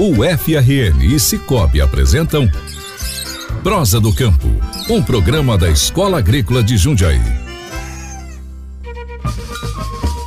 O 0.00 0.14
FRN 0.22 1.02
e 1.12 1.18
Cicobi 1.18 1.80
apresentam 1.80 2.48
Prosa 3.64 4.00
do 4.00 4.14
Campo, 4.14 4.46
um 4.88 5.02
programa 5.02 5.58
da 5.58 5.68
Escola 5.68 6.18
Agrícola 6.18 6.62
de 6.62 6.76
Jundiaí. 6.76 7.20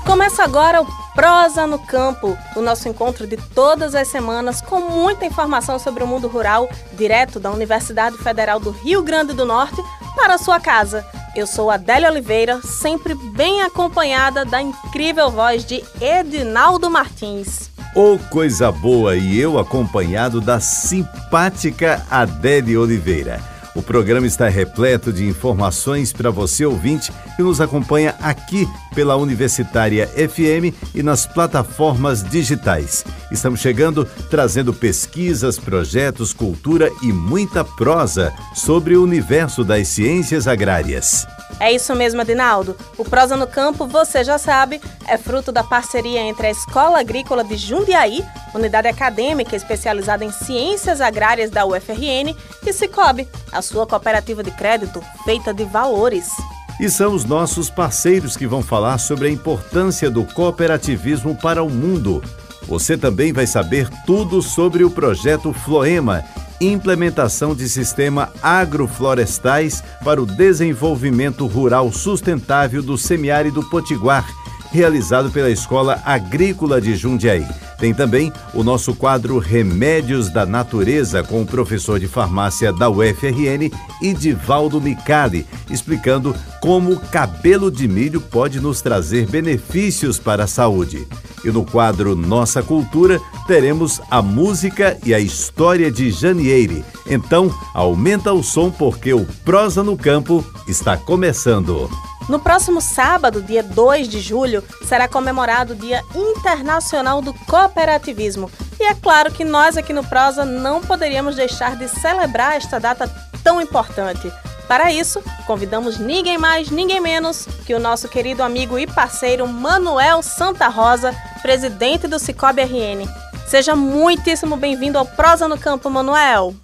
Começa 0.05 0.43
agora 0.43 0.81
o 0.81 0.87
Prosa 1.15 1.65
no 1.65 1.79
Campo, 1.79 2.37
o 2.53 2.61
nosso 2.61 2.89
encontro 2.89 3.25
de 3.25 3.37
todas 3.37 3.95
as 3.95 4.09
semanas 4.09 4.59
com 4.59 4.81
muita 4.81 5.25
informação 5.25 5.79
sobre 5.79 6.03
o 6.03 6.07
mundo 6.07 6.27
rural, 6.27 6.69
direto 6.97 7.39
da 7.39 7.49
Universidade 7.49 8.17
Federal 8.17 8.59
do 8.59 8.71
Rio 8.71 9.01
Grande 9.01 9.31
do 9.31 9.45
Norte 9.45 9.81
para 10.17 10.35
a 10.35 10.37
sua 10.37 10.59
casa. 10.59 11.07
Eu 11.33 11.47
sou 11.47 11.71
Adélia 11.71 12.11
Oliveira, 12.11 12.61
sempre 12.61 13.13
bem 13.13 13.61
acompanhada 13.61 14.43
da 14.43 14.61
incrível 14.61 15.31
voz 15.31 15.63
de 15.63 15.81
Edinaldo 16.01 16.89
Martins. 16.89 17.70
Ô 17.93 18.17
coisa 18.17 18.71
boa! 18.71 19.17
E 19.17 19.37
eu 19.37 19.59
acompanhado 19.59 20.39
da 20.39 20.61
simpática 20.61 22.01
Adélia 22.09 22.79
Oliveira. 22.79 23.50
O 23.73 23.81
programa 23.81 24.27
está 24.27 24.49
repleto 24.49 25.13
de 25.13 25.25
informações 25.25 26.11
para 26.11 26.29
você 26.29 26.65
ouvinte 26.65 27.11
que 27.37 27.41
nos 27.41 27.61
acompanha 27.61 28.15
aqui 28.21 28.67
pela 28.93 29.15
Universitária 29.15 30.07
FM 30.07 30.75
e 30.93 31.01
nas 31.01 31.25
plataformas 31.25 32.21
digitais. 32.21 33.05
Estamos 33.31 33.61
chegando 33.61 34.03
trazendo 34.29 34.73
pesquisas, 34.73 35.57
projetos, 35.57 36.33
cultura 36.33 36.91
e 37.01 37.13
muita 37.13 37.63
prosa 37.63 38.33
sobre 38.53 38.97
o 38.97 39.03
universo 39.03 39.63
das 39.63 39.87
ciências 39.87 40.49
agrárias. 40.49 41.25
É 41.57 41.71
isso 41.71 41.95
mesmo, 41.95 42.19
Adinaldo. 42.19 42.75
O 42.97 43.05
Prosa 43.05 43.37
no 43.37 43.45
Campo, 43.45 43.85
você 43.85 44.23
já 44.23 44.37
sabe, 44.37 44.81
é 45.07 45.15
fruto 45.15 45.51
da 45.51 45.63
parceria 45.63 46.19
entre 46.21 46.47
a 46.47 46.51
Escola 46.51 46.99
Agrícola 46.99 47.43
de 47.43 47.55
Jundiaí, 47.55 48.25
unidade 48.53 48.87
acadêmica 48.87 49.55
especializada 49.55 50.25
em 50.25 50.31
ciências 50.31 51.01
agrárias 51.01 51.49
da 51.49 51.65
UFRN, 51.65 52.35
e 52.65 52.73
Cicobi, 52.73 53.27
a 53.51 53.61
sua 53.61 53.85
cooperativa 53.87 54.43
de 54.43 54.51
crédito 54.51 55.01
feita 55.23 55.53
de 55.53 55.63
valores. 55.63 56.29
E 56.79 56.89
são 56.89 57.13
os 57.13 57.25
nossos 57.25 57.69
parceiros 57.69 58.35
que 58.35 58.47
vão 58.47 58.61
falar 58.61 58.97
sobre 58.97 59.27
a 59.27 59.31
importância 59.31 60.09
do 60.09 60.23
cooperativismo 60.23 61.35
para 61.35 61.63
o 61.63 61.69
mundo. 61.69 62.23
Você 62.67 62.97
também 62.97 63.33
vai 63.33 63.45
saber 63.45 63.89
tudo 64.05 64.41
sobre 64.41 64.83
o 64.83 64.89
projeto 64.89 65.53
Floema 65.53 66.23
implementação 66.61 67.55
de 67.55 67.67
sistema 67.67 68.31
agroflorestais 68.41 69.83
para 70.03 70.21
o 70.21 70.25
desenvolvimento 70.25 71.47
rural 71.47 71.91
sustentável 71.91 72.83
do 72.83 72.97
semiárido 72.97 73.63
potiguar, 73.69 74.27
realizado 74.71 75.29
pela 75.29 75.49
Escola 75.49 76.01
Agrícola 76.05 76.81
de 76.81 76.95
Jundiaí. 76.95 77.45
Tem 77.77 77.93
também 77.93 78.31
o 78.53 78.63
nosso 78.63 78.93
quadro 78.95 79.39
Remédios 79.39 80.29
da 80.29 80.45
Natureza 80.45 81.23
com 81.23 81.41
o 81.41 81.45
professor 81.45 81.99
de 81.99 82.07
farmácia 82.07 82.71
da 82.71 82.89
UFRN, 82.89 83.71
Edivaldo 84.01 84.79
Micali, 84.79 85.47
explicando 85.69 86.35
como 86.61 86.91
o 86.91 86.99
cabelo 86.99 87.71
de 87.71 87.87
milho 87.87 88.21
pode 88.21 88.59
nos 88.59 88.81
trazer 88.81 89.27
benefícios 89.27 90.19
para 90.19 90.43
a 90.43 90.47
saúde. 90.47 91.07
E 91.43 91.49
no 91.49 91.65
quadro 91.65 92.15
Nossa 92.15 92.61
Cultura, 92.61 93.19
teremos 93.47 93.99
a 94.11 94.21
música 94.21 94.95
e 95.03 95.11
a 95.11 95.19
história 95.19 95.91
de 95.91 96.11
Janieire. 96.11 96.85
Então, 97.07 97.51
aumenta 97.73 98.31
o 98.31 98.43
som 98.43 98.69
porque 98.69 99.11
o 99.11 99.25
Prosa 99.43 99.81
no 99.81 99.97
Campo 99.97 100.45
está 100.67 100.95
começando. 100.95 101.89
No 102.29 102.39
próximo 102.39 102.79
sábado, 102.79 103.41
dia 103.41 103.63
2 103.63 104.07
de 104.07 104.19
julho, 104.19 104.63
será 104.85 105.07
comemorado 105.07 105.73
o 105.73 105.75
Dia 105.75 106.03
Internacional 106.15 107.21
do 107.21 107.33
Cooperativismo. 107.33 108.49
E 108.79 108.83
é 108.83 108.95
claro 108.95 109.31
que 109.31 109.43
nós 109.43 109.77
aqui 109.77 109.93
no 109.93 110.03
Prosa 110.03 110.45
não 110.45 110.81
poderíamos 110.81 111.35
deixar 111.35 111.75
de 111.75 111.87
celebrar 111.87 112.55
esta 112.55 112.79
data 112.79 113.07
tão 113.43 113.61
importante. 113.61 114.31
Para 114.67 114.91
isso, 114.91 115.21
convidamos 115.45 115.99
ninguém 115.99 116.37
mais, 116.37 116.69
ninguém 116.69 117.01
menos 117.01 117.45
que 117.65 117.73
o 117.73 117.79
nosso 117.79 118.07
querido 118.07 118.41
amigo 118.41 118.79
e 118.79 118.87
parceiro 118.87 119.45
Manuel 119.45 120.21
Santa 120.21 120.67
Rosa, 120.69 121.13
presidente 121.41 122.07
do 122.07 122.17
Cicobi 122.17 122.61
RN. 122.61 123.05
Seja 123.45 123.75
muitíssimo 123.75 124.55
bem-vindo 124.55 124.97
ao 124.97 125.05
Prosa 125.05 125.45
no 125.47 125.57
Campo, 125.57 125.89
Manuel. 125.89 126.55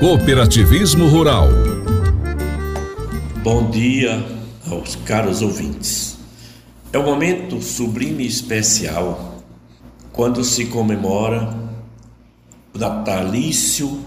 Cooperativismo 0.00 1.06
Rural. 1.06 1.48
Bom 3.44 3.68
dia 3.68 4.24
aos 4.70 4.96
caros 4.96 5.42
ouvintes. 5.42 6.16
É 6.90 6.98
um 6.98 7.04
momento 7.04 7.60
sublime 7.60 8.24
e 8.24 8.26
especial 8.26 9.44
quando 10.14 10.42
se 10.42 10.64
comemora 10.64 11.54
o 12.74 12.78
natalício 12.78 14.00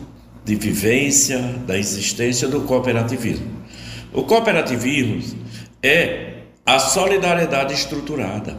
de 0.43 0.55
vivência 0.55 1.37
da 1.67 1.77
existência 1.77 2.47
do 2.47 2.61
cooperativismo. 2.61 3.45
O 4.11 4.23
cooperativismo 4.23 5.21
é 5.83 6.39
a 6.65 6.79
solidariedade 6.79 7.75
estruturada. 7.75 8.57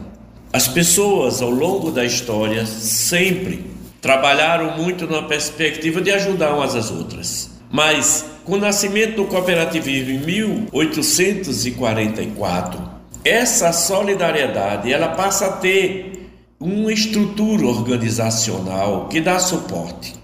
As 0.53 0.69
pessoas 0.69 1.41
ao 1.41 1.49
longo 1.49 1.91
da 1.91 2.05
história 2.05 2.65
sempre 2.65 3.65
trabalharam 3.99 4.77
muito 4.77 5.05
na 5.07 5.23
perspectiva 5.23 5.99
de 5.99 6.11
ajudar 6.11 6.53
umas 6.53 6.73
às 6.73 6.89
outras. 6.89 7.58
Mas 7.71 8.25
com 8.43 8.53
o 8.53 8.59
nascimento 8.59 9.17
do 9.17 9.25
cooperativismo 9.25 10.11
em 10.11 10.17
1844, 10.19 12.81
essa 13.23 13.71
solidariedade 13.71 14.91
ela 14.91 15.09
passa 15.09 15.45
a 15.45 15.51
ter 15.53 16.31
uma 16.59 16.91
estrutura 16.91 17.67
organizacional 17.67 19.07
que 19.07 19.21
dá 19.21 19.37
suporte. 19.39 20.15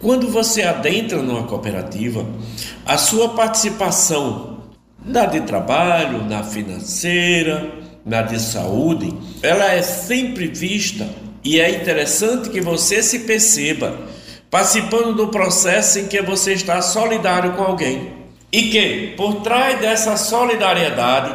Quando 0.00 0.28
você 0.28 0.62
adentra 0.62 1.20
numa 1.20 1.42
cooperativa, 1.42 2.24
a 2.86 2.96
sua 2.96 3.30
participação 3.30 4.58
na 5.04 5.26
de 5.26 5.40
trabalho, 5.40 6.24
na 6.24 6.44
financeira, 6.44 7.68
na 8.06 8.22
de 8.22 8.40
saúde, 8.40 9.12
ela 9.42 9.72
é 9.72 9.82
sempre 9.82 10.46
vista 10.46 11.08
e 11.42 11.58
é 11.58 11.70
interessante 11.70 12.50
que 12.50 12.60
você 12.60 13.02
se 13.02 13.18
perceba 13.20 13.98
participando 14.50 15.14
do 15.14 15.28
processo 15.28 15.98
em 15.98 16.06
que 16.06 16.22
você 16.22 16.52
está 16.52 16.80
solidário 16.80 17.52
com 17.52 17.62
alguém. 17.62 18.12
E 18.50 18.70
que 18.70 19.14
por 19.16 19.42
trás 19.42 19.78
dessa 19.80 20.16
solidariedade 20.16 21.34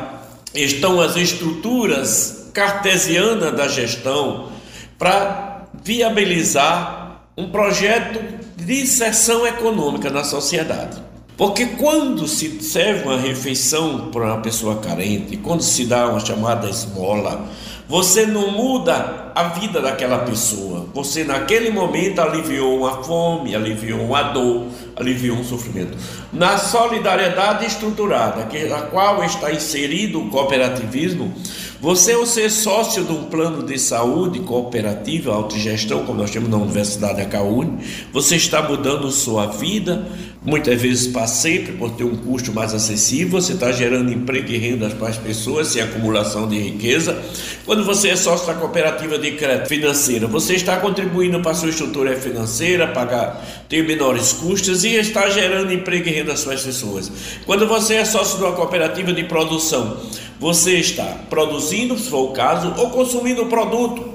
estão 0.53 1.00
as 1.00 1.16
estruturas 1.16 2.50
cartesianas 2.53 3.56
da 3.56 3.68
gestão 3.68 4.50
para 4.97 5.68
viabilizar 5.84 7.22
um 7.35 7.50
projeto 7.50 8.19
de 8.56 8.81
inserção 8.81 9.46
econômica 9.46 10.09
na 10.09 10.23
sociedade. 10.23 11.02
Porque 11.35 11.66
quando 11.66 12.28
se 12.28 12.62
serve 12.62 13.03
uma 13.03 13.18
refeição 13.18 14.12
para 14.12 14.25
uma 14.25 14.41
pessoa 14.41 14.78
carente, 14.78 15.38
quando 15.38 15.63
se 15.63 15.85
dá 15.85 16.07
uma 16.07 16.19
chamada 16.19 16.69
esmola, 16.69 17.47
você 17.88 18.26
não 18.26 18.52
muda 18.52 19.32
a 19.36 19.44
vida 19.50 19.82
daquela 19.82 20.20
pessoa. 20.20 20.88
Você 20.94 21.24
naquele 21.24 21.70
momento 21.70 22.20
aliviou 22.20 22.80
uma 22.80 23.04
fome, 23.04 23.56
aliviou 23.56 24.02
uma 24.02 24.22
dor, 24.24 24.68
aliviou 24.96 25.38
um 25.38 25.44
sofrimento. 25.44 25.98
Na 26.32 26.58
solidariedade 26.58 27.66
estruturada, 27.66 28.46
que 28.46 28.72
a 28.72 28.82
qual 28.84 29.24
está 29.24 29.52
inserido 29.52 30.22
o 30.22 30.30
cooperativismo, 30.30 31.34
você 31.82 32.14
ao 32.14 32.26
ser 32.26 32.50
sócio 32.50 33.04
de 33.04 33.12
um 33.12 33.26
plano 33.26 33.64
de 33.64 33.78
saúde 33.78 34.40
cooperativa, 34.40 35.34
autogestão, 35.34 36.06
como 36.06 36.22
nós 36.22 36.32
temos 36.32 36.50
na 36.50 36.58
Universidade 36.58 37.22
Acaúne, 37.22 37.84
você 38.14 38.38
está 38.38 38.62
mudando 38.62 39.12
sua 39.12 39.48
vida, 39.48 40.08
muitas 40.46 40.81
vezes 40.81 41.08
para 41.08 41.26
sempre, 41.26 41.74
por 41.74 41.92
ter 41.92 42.04
um 42.04 42.16
custo 42.16 42.52
mais 42.52 42.74
acessível, 42.74 43.42
você 43.42 43.54
está 43.54 43.72
gerando 43.72 44.12
emprego 44.12 44.52
e 44.52 44.58
renda 44.58 44.90
para 44.90 45.09
as 45.09 45.18
pessoas, 45.18 45.68
sem 45.70 45.81
acumulação 45.81 46.48
de 46.48 46.58
riqueza. 46.59 47.18
Quando 47.66 47.84
você 47.86 48.09
é 48.09 48.16
sócio 48.16 48.48
da 48.48 48.53
cooperativa 48.53 49.18
de 49.18 49.32
crédito 49.32 49.68
financeira, 49.68 50.28
você 50.28 50.56
está 50.56 50.78
contribuindo 50.78 51.40
para 51.40 51.52
a 51.52 51.56
sua 51.56 51.70
estrutura 51.70 52.16
financeira, 52.17 52.88
pagar, 52.88 53.46
ter 53.70 53.88
menores 53.88 54.34
custos 54.34 54.84
e 54.84 54.96
está 54.96 55.29
gerando 55.29 55.72
emprego 55.72 56.09
e 56.09 56.12
renda 56.12 56.34
para 56.34 56.53
as 56.53 56.62
pessoas. 56.62 57.12
Quando 57.46 57.67
você 57.67 57.96
é 57.96 58.06
sócio 58.06 58.38
de 58.38 58.44
uma 58.44 58.53
cooperativa 58.53 59.14
de 59.14 59.23
produção, 59.23 59.97
você 60.40 60.73
está 60.73 61.06
produzindo, 61.29 61.97
se 61.97 62.09
for 62.09 62.32
o 62.32 62.34
caso, 62.34 62.73
ou 62.78 62.90
consumindo 62.90 63.44
o 63.44 63.47
produto. 63.47 64.13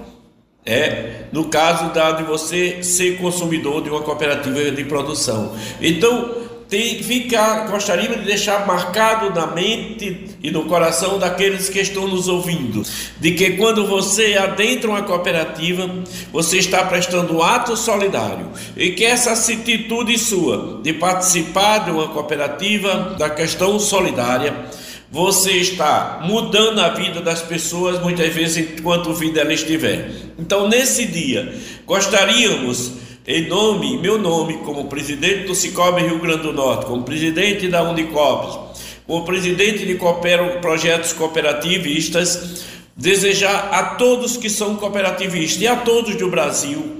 É, 0.68 1.24
no 1.32 1.46
caso 1.46 1.94
da, 1.94 2.12
de 2.12 2.24
você 2.24 2.82
ser 2.82 3.16
consumidor 3.16 3.82
de 3.82 3.88
uma 3.88 4.02
cooperativa 4.02 4.70
de 4.70 4.84
produção. 4.84 5.56
Então, 5.80 6.48
tem, 6.68 7.02
fica, 7.02 7.66
gostaria 7.70 8.08
de 8.08 8.24
deixar 8.26 8.66
marcado 8.66 9.30
na 9.30 9.46
mente 9.46 10.36
e 10.42 10.50
no 10.50 10.66
coração 10.66 11.18
daqueles 11.18 11.70
que 11.70 11.80
estão 11.80 12.06
nos 12.06 12.28
ouvindo, 12.28 12.82
de 13.18 13.30
que 13.30 13.52
quando 13.52 13.86
você 13.86 14.36
adentra 14.36 14.90
uma 14.90 15.00
cooperativa, 15.00 15.88
você 16.30 16.58
está 16.58 16.84
prestando 16.84 17.38
um 17.38 17.42
ato 17.42 17.74
solidário 17.74 18.50
e 18.76 18.90
que 18.90 19.06
essa 19.06 19.32
atitude 19.32 20.18
sua 20.18 20.80
de 20.82 20.92
participar 20.92 21.78
de 21.78 21.90
uma 21.90 22.08
cooperativa 22.08 23.16
da 23.18 23.30
questão 23.30 23.78
solidária 23.80 24.66
você 25.10 25.52
está 25.52 26.20
mudando 26.22 26.80
a 26.80 26.90
vida 26.90 27.20
das 27.20 27.40
pessoas, 27.40 28.00
muitas 28.00 28.32
vezes, 28.34 28.78
enquanto 28.78 29.14
vida 29.14 29.40
ela 29.40 29.52
estiver. 29.52 30.10
Então, 30.38 30.68
nesse 30.68 31.06
dia, 31.06 31.54
gostaríamos, 31.86 32.92
em 33.26 33.48
nome, 33.48 33.98
meu 33.98 34.18
nome, 34.18 34.58
como 34.58 34.86
presidente 34.86 35.46
do 35.46 35.54
Cicobi 35.54 36.02
Rio 36.02 36.18
Grande 36.18 36.42
do 36.42 36.52
Norte, 36.52 36.86
como 36.86 37.02
presidente 37.02 37.68
da 37.68 37.82
Unicop, 37.82 38.74
como 39.06 39.24
presidente 39.24 39.86
de 39.86 39.94
cooper, 39.94 40.60
projetos 40.60 41.12
cooperativistas, 41.12 42.64
desejar 42.94 43.70
a 43.72 43.94
todos 43.96 44.36
que 44.36 44.50
são 44.50 44.76
cooperativistas 44.76 45.62
e 45.62 45.66
a 45.66 45.76
todos 45.76 46.16
do 46.16 46.28
Brasil 46.28 46.98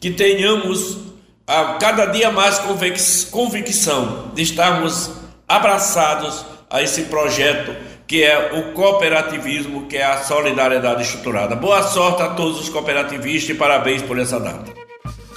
que 0.00 0.10
tenhamos 0.10 0.96
a 1.46 1.74
cada 1.74 2.06
dia 2.06 2.32
mais 2.32 2.58
convicção 3.30 4.30
de 4.34 4.42
estarmos 4.42 5.10
abraçados 5.46 6.46
a 6.70 6.80
esse 6.80 7.02
projeto 7.02 7.74
que 8.06 8.24
é 8.24 8.52
o 8.54 8.72
cooperativismo, 8.72 9.86
que 9.86 9.96
é 9.96 10.04
a 10.04 10.22
solidariedade 10.22 11.02
estruturada. 11.02 11.54
Boa 11.54 11.82
sorte 11.82 12.22
a 12.22 12.28
todos 12.28 12.60
os 12.60 12.68
cooperativistas 12.68 13.54
e 13.54 13.58
parabéns 13.58 14.02
por 14.02 14.18
essa 14.18 14.38
data. 14.38 14.72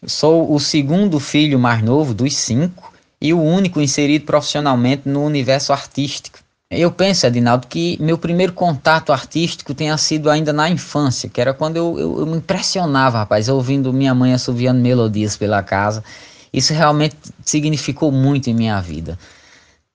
Sou 0.08 0.52
o 0.52 0.60
segundo 0.60 1.20
filho 1.20 1.60
mais 1.60 1.84
novo 1.84 2.12
dos 2.12 2.36
cinco 2.36 2.97
e 3.22 3.34
o 3.34 3.42
único 3.42 3.82
inserido 3.82 4.26
profissionalmente 4.26 5.10
no 5.10 5.24
universo 5.24 5.74
artístico. 5.74 6.40
Eu 6.70 6.92
penso, 6.92 7.26
Edinaldo, 7.26 7.66
que 7.68 7.98
meu 8.02 8.18
primeiro 8.18 8.52
contato 8.52 9.14
artístico 9.14 9.74
tenha 9.74 9.98
sido 9.98 10.30
ainda 10.30 10.52
na 10.52 10.70
infância, 10.70 11.30
que 11.30 11.40
era 11.40 11.54
quando 11.54 11.78
eu, 11.78 11.98
eu, 11.98 12.20
eu 12.20 12.26
me 12.26 12.38
impressionava, 12.38 13.20
rapaz, 13.20 13.48
ouvindo 13.48 13.94
minha 13.94 14.14
mãe 14.14 14.34
assoviando 14.34 14.82
melodias 14.82 15.38
pela 15.38 15.64
casa. 15.64 16.04
Isso 16.52 16.74
realmente 16.74 17.16
significou 17.46 18.12
muito 18.12 18.50
em 18.50 18.54
minha 18.54 18.82
vida. 18.82 19.18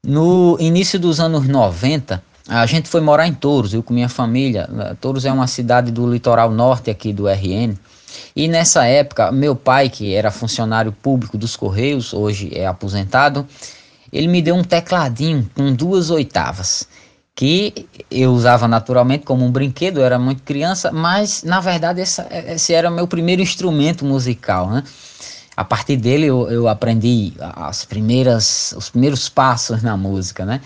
No 0.05 0.57
início 0.59 0.99
dos 0.99 1.21
anos 1.21 1.47
90, 1.47 2.23
a 2.49 2.67
gente 2.67 2.89
foi 2.89 3.01
morar 3.01 3.27
em 3.27 3.35
Touros, 3.35 3.75
eu 3.75 3.83
com 3.83 3.93
minha 3.93 4.09
família. 4.09 4.69
Touros 5.01 5.25
é 5.25 5.33
uma 5.33 5.47
cidade 5.47 5.93
do 5.93 6.11
litoral 6.11 6.51
norte 6.51 6.91
aqui 6.91 7.13
do 7.13 7.29
RN. 7.29 7.77
E 8.35 8.49
nessa 8.49 8.85
época, 8.87 9.31
meu 9.31 9.55
pai, 9.55 9.89
que 9.89 10.15
era 10.15 10.31
funcionário 10.31 10.93
público 10.93 11.37
dos 11.37 11.57
Correios, 11.57 12.13
hoje 12.13 12.51
é 12.55 12.67
aposentado, 12.67 13.47
ele 14.13 14.29
me 14.29 14.43
deu 14.43 14.55
um 14.55 14.65
tecladinho 14.65 15.51
com 15.55 15.73
duas 15.73 16.11
oitavas, 16.11 16.87
que 17.35 17.87
eu 18.11 18.33
usava 18.33 18.69
naturalmente 18.69 19.25
como 19.25 19.45
um 19.45 19.51
brinquedo, 19.51 20.01
eu 20.01 20.05
era 20.05 20.19
muito 20.19 20.43
criança, 20.43 20.93
mas 20.93 21.43
na 21.43 21.61
verdade 21.61 22.01
essa, 22.01 22.29
esse 22.31 22.75
era 22.75 22.91
meu 22.91 23.07
primeiro 23.07 23.41
instrumento 23.41 24.05
musical, 24.05 24.69
né? 24.69 24.83
A 25.57 25.65
partir 25.65 25.97
dele 25.97 26.27
eu, 26.27 26.51
eu 26.51 26.69
aprendi 26.69 27.33
as 27.39 27.85
primeiras, 27.85 28.75
os 28.77 28.91
primeiros 28.91 29.29
passos 29.29 29.83
na 29.83 29.97
música, 29.97 30.45
né? 30.45 30.61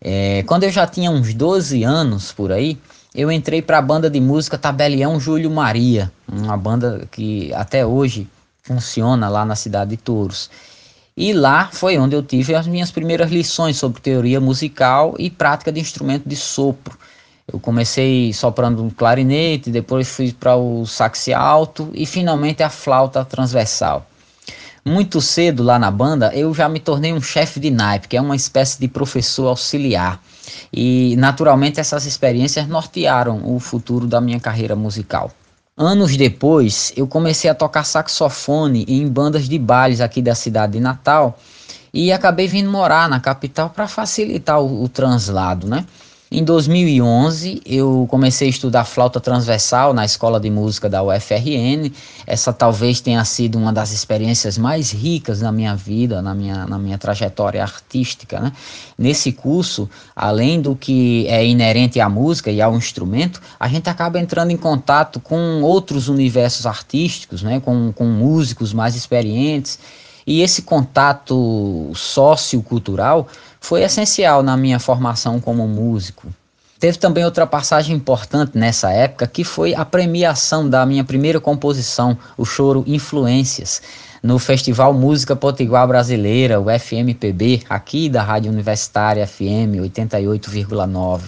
É, 0.00 0.42
quando 0.46 0.64
eu 0.64 0.70
já 0.70 0.86
tinha 0.86 1.10
uns 1.10 1.34
12 1.34 1.82
anos 1.82 2.32
por 2.32 2.52
aí, 2.52 2.78
eu 3.18 3.32
entrei 3.32 3.60
para 3.60 3.78
a 3.78 3.82
banda 3.82 4.08
de 4.08 4.20
música 4.20 4.56
Tabelião 4.56 5.18
Júlio 5.18 5.50
Maria, 5.50 6.08
uma 6.30 6.56
banda 6.56 7.04
que 7.10 7.52
até 7.52 7.84
hoje 7.84 8.28
funciona 8.62 9.28
lá 9.28 9.44
na 9.44 9.56
cidade 9.56 9.90
de 9.90 9.96
Touros. 9.96 10.48
E 11.16 11.32
lá 11.32 11.68
foi 11.72 11.98
onde 11.98 12.14
eu 12.14 12.22
tive 12.22 12.54
as 12.54 12.68
minhas 12.68 12.92
primeiras 12.92 13.28
lições 13.32 13.76
sobre 13.76 14.00
teoria 14.00 14.40
musical 14.40 15.16
e 15.18 15.28
prática 15.30 15.72
de 15.72 15.80
instrumento 15.80 16.28
de 16.28 16.36
sopro. 16.36 16.96
Eu 17.52 17.58
comecei 17.58 18.32
soprando 18.32 18.84
um 18.84 18.88
clarinete, 18.88 19.68
depois 19.68 20.08
fui 20.08 20.32
para 20.32 20.54
o 20.54 20.86
sax 20.86 21.28
alto 21.30 21.90
e 21.94 22.06
finalmente 22.06 22.62
a 22.62 22.70
flauta 22.70 23.24
transversal. 23.24 24.06
Muito 24.84 25.20
cedo 25.20 25.64
lá 25.64 25.76
na 25.76 25.90
banda, 25.90 26.32
eu 26.34 26.54
já 26.54 26.68
me 26.68 26.78
tornei 26.78 27.12
um 27.12 27.20
chefe 27.20 27.58
de 27.58 27.68
naipe, 27.68 28.06
que 28.06 28.16
é 28.16 28.20
uma 28.20 28.36
espécie 28.36 28.78
de 28.78 28.86
professor 28.86 29.48
auxiliar. 29.48 30.22
E 30.72 31.14
naturalmente 31.16 31.80
essas 31.80 32.06
experiências 32.06 32.66
nortearam 32.66 33.40
o 33.44 33.58
futuro 33.58 34.06
da 34.06 34.20
minha 34.20 34.40
carreira 34.40 34.76
musical. 34.76 35.30
Anos 35.76 36.16
depois, 36.16 36.92
eu 36.96 37.06
comecei 37.06 37.48
a 37.48 37.54
tocar 37.54 37.84
saxofone 37.84 38.84
em 38.88 39.06
bandas 39.08 39.48
de 39.48 39.58
bailes 39.58 40.00
aqui 40.00 40.20
da 40.20 40.34
cidade 40.34 40.72
de 40.72 40.80
Natal 40.80 41.38
e 41.94 42.12
acabei 42.12 42.48
vindo 42.48 42.70
morar 42.70 43.08
na 43.08 43.20
capital 43.20 43.70
para 43.70 43.86
facilitar 43.86 44.60
o, 44.60 44.82
o 44.82 44.88
translado, 44.88 45.66
né? 45.66 45.86
Em 46.30 46.44
2011, 46.44 47.62
eu 47.64 48.06
comecei 48.10 48.48
a 48.48 48.50
estudar 48.50 48.84
flauta 48.84 49.18
transversal 49.18 49.94
na 49.94 50.04
Escola 50.04 50.38
de 50.38 50.50
Música 50.50 50.86
da 50.86 51.02
UFRN. 51.02 51.90
Essa 52.26 52.52
talvez 52.52 53.00
tenha 53.00 53.24
sido 53.24 53.56
uma 53.56 53.72
das 53.72 53.92
experiências 53.92 54.58
mais 54.58 54.90
ricas 54.90 55.40
na 55.40 55.50
minha 55.50 55.74
vida, 55.74 56.20
na 56.20 56.34
minha, 56.34 56.66
na 56.66 56.78
minha 56.78 56.98
trajetória 56.98 57.62
artística. 57.62 58.40
Né? 58.40 58.52
Nesse 58.98 59.32
curso, 59.32 59.88
além 60.14 60.60
do 60.60 60.76
que 60.76 61.26
é 61.28 61.46
inerente 61.46 61.98
à 61.98 62.10
música 62.10 62.50
e 62.50 62.60
ao 62.60 62.76
instrumento, 62.76 63.40
a 63.58 63.66
gente 63.66 63.88
acaba 63.88 64.20
entrando 64.20 64.50
em 64.50 64.56
contato 64.58 65.20
com 65.20 65.62
outros 65.62 66.08
universos 66.08 66.66
artísticos, 66.66 67.42
né? 67.42 67.58
com, 67.58 67.90
com 67.90 68.04
músicos 68.04 68.74
mais 68.74 68.94
experientes. 68.94 69.78
E 70.28 70.42
esse 70.42 70.60
contato 70.60 71.90
sociocultural 71.94 73.26
foi 73.58 73.82
essencial 73.82 74.42
na 74.42 74.58
minha 74.58 74.78
formação 74.78 75.40
como 75.40 75.66
músico. 75.66 76.26
Teve 76.78 76.98
também 76.98 77.24
outra 77.24 77.46
passagem 77.46 77.96
importante 77.96 78.52
nessa 78.58 78.92
época, 78.92 79.26
que 79.26 79.42
foi 79.42 79.74
a 79.74 79.86
premiação 79.86 80.68
da 80.68 80.84
minha 80.84 81.02
primeira 81.02 81.40
composição, 81.40 82.14
o 82.36 82.44
choro 82.44 82.84
Influências, 82.86 83.80
no 84.22 84.38
Festival 84.38 84.92
Música 84.92 85.34
Potiguar 85.34 85.88
Brasileira, 85.88 86.60
o 86.60 86.66
FMPB, 86.68 87.62
aqui 87.66 88.10
da 88.10 88.22
Rádio 88.22 88.52
Universitária 88.52 89.26
FM 89.26 89.80
88,9. 89.80 91.22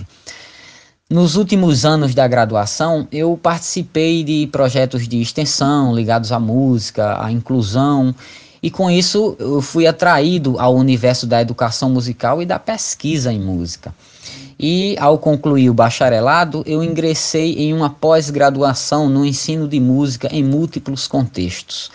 Nos 1.09 1.37
últimos 1.37 1.87
anos 1.87 2.15
da 2.15 2.29
graduação, 2.29 3.09
eu 3.11 3.35
participei 3.43 4.23
de 4.23 4.47
projetos 4.49 5.09
de 5.09 5.23
extensão 5.23 5.95
ligados 5.95 6.31
à 6.33 6.39
música, 6.39 7.19
à 7.19 7.33
inclusão 7.33 8.15
e 8.63 8.71
com 8.71 8.91
isso 8.91 9.37
eu 9.39 9.61
fui 9.61 9.87
atraído 9.87 10.59
ao 10.59 10.75
universo 10.75 11.27
da 11.27 11.41
educação 11.41 11.91
musical 11.91 12.43
e 12.43 12.47
da 12.47 12.59
pesquisa 12.59 13.33
em 13.33 13.41
música. 13.41 13.95
E 14.59 14.95
ao 14.99 15.19
concluir 15.19 15.71
o 15.71 15.75
bacharelado, 15.75 16.63
eu 16.67 16.85
ingressei 16.85 17.55
em 17.55 17.73
uma 17.73 17.89
pós-graduação 17.89 19.09
no 19.09 19.25
ensino 19.25 19.67
de 19.67 19.81
música 19.81 20.29
em 20.31 20.45
múltiplos 20.45 21.09
contextos. 21.09 21.91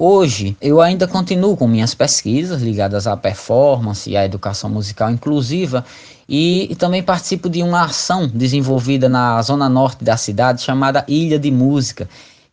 Hoje, 0.00 0.56
eu 0.60 0.80
ainda 0.80 1.08
continuo 1.08 1.56
com 1.56 1.66
minhas 1.66 1.92
pesquisas 1.92 2.62
ligadas 2.62 3.08
à 3.08 3.16
performance 3.16 4.08
e 4.08 4.16
à 4.16 4.24
educação 4.24 4.70
musical 4.70 5.10
inclusiva 5.10 5.84
e, 6.28 6.68
e, 6.70 6.76
também 6.76 7.02
participo 7.02 7.50
de 7.50 7.64
uma 7.64 7.82
ação 7.86 8.28
desenvolvida 8.28 9.08
na 9.08 9.42
zona 9.42 9.68
norte 9.68 10.04
da 10.04 10.16
cidade 10.16 10.62
chamada 10.62 11.04
Ilha 11.08 11.36
de 11.36 11.50
Música, 11.50 12.08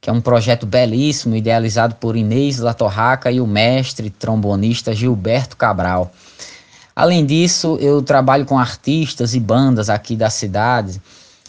que 0.05 0.09
é 0.11 0.13
um 0.13 0.21
projeto 0.21 0.67
belíssimo, 0.67 1.35
idealizado 1.35 1.95
por 1.95 2.15
Inês 2.15 2.59
Latorraca 2.59 3.31
e 3.31 3.41
o 3.41 3.47
mestre 3.47 4.11
trombonista 4.11 4.93
Gilberto 4.93 5.57
Cabral. 5.57 6.11
Além 6.95 7.25
disso, 7.25 7.75
eu 7.81 8.03
trabalho 8.03 8.45
com 8.45 8.59
artistas 8.59 9.33
e 9.33 9.39
bandas 9.39 9.89
aqui 9.89 10.15
da 10.15 10.29
cidade, 10.29 11.01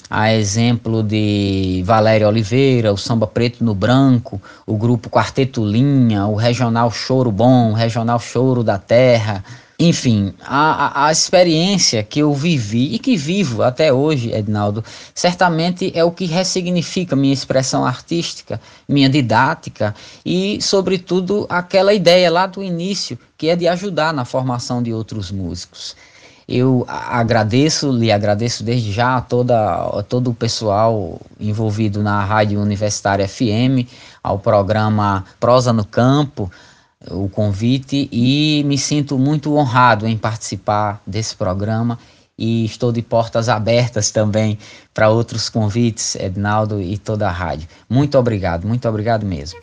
a 0.09 0.33
exemplo 0.33 1.03
de 1.03 1.83
Valéria 1.85 2.27
Oliveira, 2.27 2.95
o 2.95 2.97
Samba 2.97 3.27
Preto 3.27 3.63
no 3.63 3.75
Branco, 3.75 4.41
o 4.67 4.75
grupo 4.75 5.11
Quarteto 5.11 5.63
Linha, 5.63 6.25
o 6.25 6.35
Regional 6.35 6.91
Choro 6.91 7.31
Bom, 7.31 7.73
o 7.73 7.75
Regional 7.75 8.19
Choro 8.19 8.65
da 8.65 8.79
Terra, 8.79 9.45
enfim, 9.79 10.33
a, 10.41 11.07
a, 11.07 11.13
experiência 11.13 12.03
que 12.03 12.21
eu 12.21 12.33
vivi 12.33 12.95
e 12.95 12.99
que 12.99 13.15
vivo 13.15 13.63
até 13.63 13.93
hoje, 13.93 14.33
Ednaldo, 14.33 14.83
certamente 15.15 15.93
é 15.95 16.03
o 16.03 16.11
que 16.11 16.25
ressignifica 16.25 17.15
minha 17.15 17.35
expressão 17.35 17.85
artística, 17.85 18.59
minha 18.89 19.09
didática 19.09 19.95
e, 20.25 20.59
sobretudo, 20.63 21.47
aquela 21.51 21.93
ideia 21.93 22.31
lá 22.31 22.47
do 22.47 22.63
início 22.63 23.19
que 23.37 23.51
é 23.51 23.57
de 23.57 23.69
ajudar 23.69 24.15
na 24.15 24.25
formação 24.25 24.83
de 24.83 24.95
outros 24.95 25.31
músicos. 25.31 25.95
Eu 26.49 26.87
agradeço, 26.89 27.91
lhe 27.91 28.11
agradeço 28.11 28.63
desde 28.63 28.93
já 28.93 29.17
a, 29.17 29.21
toda, 29.21 29.75
a 29.99 30.03
todo 30.03 30.31
o 30.31 30.35
pessoal 30.35 31.21
envolvido 31.41 32.03
na 32.03 32.25
Rádio 32.25 32.61
Universitária 32.61 33.29
FM, 33.29 33.85
ao 34.23 34.39
programa 34.39 35.25
Prosa 35.41 35.73
no 35.73 35.85
Campo, 35.85 36.51
o 37.11 37.29
convite 37.29 38.09
e 38.13 38.63
me 38.65 38.79
sinto 38.79 39.19
muito 39.19 39.55
honrado 39.55 40.07
em 40.07 40.17
participar 40.17 41.01
desse 41.07 41.35
programa 41.37 41.99
e 42.39 42.65
estou 42.65 42.93
de 42.93 43.03
portas 43.03 43.49
abertas 43.49 44.11
também 44.11 44.59
para 44.93 45.09
outros 45.09 45.49
convites, 45.49 46.15
Ednaldo 46.17 46.81
e 46.81 46.99
toda 46.99 47.27
a 47.27 47.33
rádio. 47.33 47.69
Muito 47.89 48.19
obrigado, 48.19 48.67
muito 48.67 48.89
obrigado 48.89 49.25
mesmo. 49.25 49.59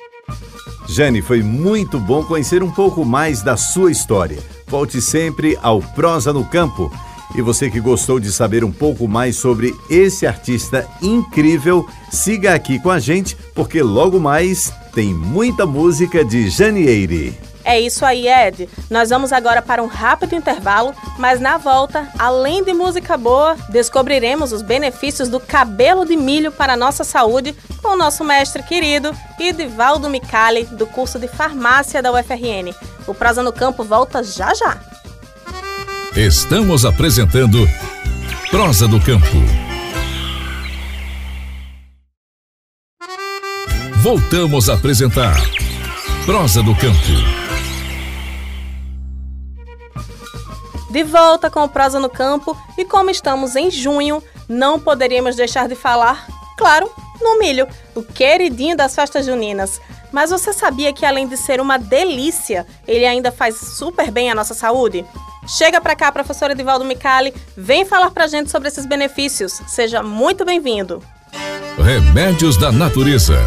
Jane, 0.87 1.21
foi 1.21 1.41
muito 1.41 1.99
bom 1.99 2.23
conhecer 2.23 2.63
um 2.63 2.71
pouco 2.71 3.05
mais 3.05 3.41
da 3.41 3.55
sua 3.55 3.91
história. 3.91 4.39
Volte 4.67 5.01
sempre 5.01 5.57
ao 5.61 5.81
Prosa 5.81 6.33
no 6.33 6.45
Campo. 6.45 6.91
E 7.35 7.41
você 7.41 7.69
que 7.69 7.79
gostou 7.79 8.19
de 8.19 8.31
saber 8.31 8.63
um 8.63 8.71
pouco 8.71 9.07
mais 9.07 9.35
sobre 9.35 9.73
esse 9.89 10.27
artista 10.27 10.87
incrível, 11.01 11.87
siga 12.11 12.53
aqui 12.53 12.79
com 12.79 12.91
a 12.91 12.99
gente, 12.99 13.35
porque 13.55 13.81
logo 13.81 14.19
mais 14.19 14.71
tem 14.93 15.13
muita 15.13 15.65
música 15.65 16.23
de 16.23 16.49
Janieire. 16.49 17.37
É 17.65 17.79
isso 17.79 18.05
aí, 18.05 18.27
Ed. 18.27 18.69
Nós 18.89 19.09
vamos 19.09 19.31
agora 19.31 19.61
para 19.61 19.81
um 19.81 19.87
rápido 19.87 20.35
intervalo, 20.35 20.93
mas 21.17 21.39
na 21.39 21.57
volta, 21.57 22.09
além 22.19 22.63
de 22.63 22.73
música 22.73 23.15
boa, 23.15 23.55
descobriremos 23.69 24.51
os 24.51 24.61
benefícios 24.61 25.29
do 25.29 25.39
cabelo 25.39 26.05
de 26.05 26.17
milho 26.17 26.51
para 26.51 26.73
a 26.73 26.77
nossa 26.77 27.03
saúde 27.03 27.55
com 27.81 27.89
o 27.89 27.95
nosso 27.95 28.23
mestre 28.23 28.61
querido 28.63 29.15
Edivaldo 29.39 30.09
Micali, 30.09 30.65
do 30.65 30.85
curso 30.85 31.17
de 31.17 31.27
farmácia 31.27 32.01
da 32.01 32.11
UFRN. 32.11 32.73
O 33.07 33.13
Prosa 33.13 33.41
no 33.41 33.53
Campo 33.53 33.83
volta 33.83 34.21
já 34.23 34.53
já. 34.53 34.77
Estamos 36.15 36.85
apresentando 36.85 37.67
Prosa 38.51 38.87
do 38.87 38.99
Campo. 38.99 39.72
Voltamos 44.03 44.67
a 44.67 44.73
apresentar 44.73 45.33
Prosa 46.25 46.61
do 46.61 46.75
Campo. 46.75 46.97
De 50.91 51.03
volta 51.05 51.49
com 51.49 51.63
o 51.63 51.69
Prosa 51.69 52.01
no 52.01 52.09
Campo 52.09 52.53
e 52.77 52.83
como 52.83 53.09
estamos 53.09 53.55
em 53.55 53.71
junho, 53.71 54.21
não 54.49 54.77
poderíamos 54.77 55.37
deixar 55.37 55.69
de 55.69 55.75
falar, 55.75 56.27
claro, 56.57 56.91
no 57.21 57.39
milho, 57.39 57.65
o 57.95 58.03
queridinho 58.03 58.75
das 58.75 58.93
festas 58.93 59.25
juninas. 59.25 59.79
Mas 60.11 60.31
você 60.31 60.51
sabia 60.51 60.91
que 60.91 61.05
além 61.05 61.25
de 61.25 61.37
ser 61.37 61.61
uma 61.61 61.77
delícia, 61.77 62.67
ele 62.85 63.05
ainda 63.05 63.31
faz 63.31 63.55
super 63.55 64.11
bem 64.11 64.29
à 64.29 64.35
nossa 64.35 64.53
saúde? 64.53 65.05
Chega 65.47 65.79
para 65.79 65.95
cá, 65.95 66.11
professor 66.11 66.51
Edivaldo 66.51 66.83
Micali, 66.83 67.33
vem 67.55 67.85
falar 67.85 68.11
pra 68.11 68.27
gente 68.27 68.51
sobre 68.51 68.67
esses 68.67 68.85
benefícios. 68.85 69.61
Seja 69.65 70.03
muito 70.03 70.43
bem-vindo. 70.43 71.01
Remédios 71.77 72.57
da 72.57 72.69
Natureza 72.69 73.39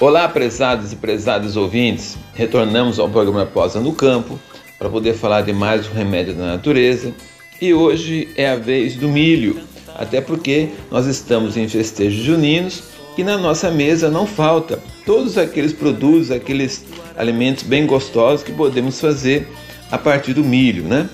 Olá, 0.00 0.28
prezados 0.28 0.92
e 0.92 0.96
prezadas 0.96 1.56
ouvintes. 1.56 2.16
Retornamos 2.32 3.00
ao 3.00 3.08
programa 3.08 3.44
Posa 3.44 3.80
no 3.80 3.92
Campo 3.92 4.38
para 4.78 4.88
poder 4.88 5.14
falar 5.14 5.40
de 5.40 5.52
mais 5.52 5.88
um 5.88 5.92
remédio 5.92 6.34
da 6.34 6.46
natureza. 6.46 7.12
E 7.60 7.74
hoje 7.74 8.28
é 8.36 8.48
a 8.48 8.54
vez 8.54 8.94
do 8.94 9.08
milho, 9.08 9.60
até 9.96 10.20
porque 10.20 10.68
nós 10.88 11.06
estamos 11.06 11.56
em 11.56 11.68
festejos 11.68 12.22
juninos 12.22 12.84
e 13.18 13.24
na 13.24 13.36
nossa 13.36 13.72
mesa 13.72 14.08
não 14.08 14.24
falta 14.24 14.78
todos 15.04 15.36
aqueles 15.36 15.72
produtos, 15.72 16.30
aqueles 16.30 16.84
alimentos 17.16 17.64
bem 17.64 17.84
gostosos 17.84 18.44
que 18.44 18.52
podemos 18.52 19.00
fazer 19.00 19.48
a 19.90 19.98
partir 19.98 20.32
do 20.32 20.44
milho, 20.44 20.84
né? 20.84 21.10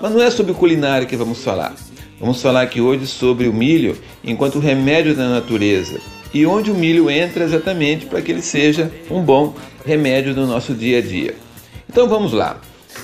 Mas 0.00 0.10
não 0.10 0.22
é 0.22 0.30
sobre 0.30 0.54
culinária 0.54 1.06
que 1.06 1.16
vamos 1.16 1.44
falar. 1.44 1.74
Vamos 2.18 2.40
falar 2.40 2.62
aqui 2.62 2.80
hoje 2.80 3.06
sobre 3.06 3.46
o 3.46 3.52
milho 3.52 3.94
enquanto 4.24 4.58
remédio 4.58 5.14
da 5.14 5.28
natureza 5.28 6.00
e 6.32 6.46
onde 6.46 6.70
o 6.70 6.74
milho 6.74 7.10
entra 7.10 7.44
exatamente 7.44 8.06
para 8.06 8.22
que 8.22 8.30
ele 8.30 8.42
seja 8.42 8.90
um 9.10 9.20
bom 9.20 9.54
remédio 9.84 10.34
no 10.34 10.46
nosso 10.46 10.74
dia 10.74 10.98
a 10.98 11.02
dia. 11.02 11.34
Então 11.88 12.08
vamos 12.08 12.32
lá. 12.32 12.60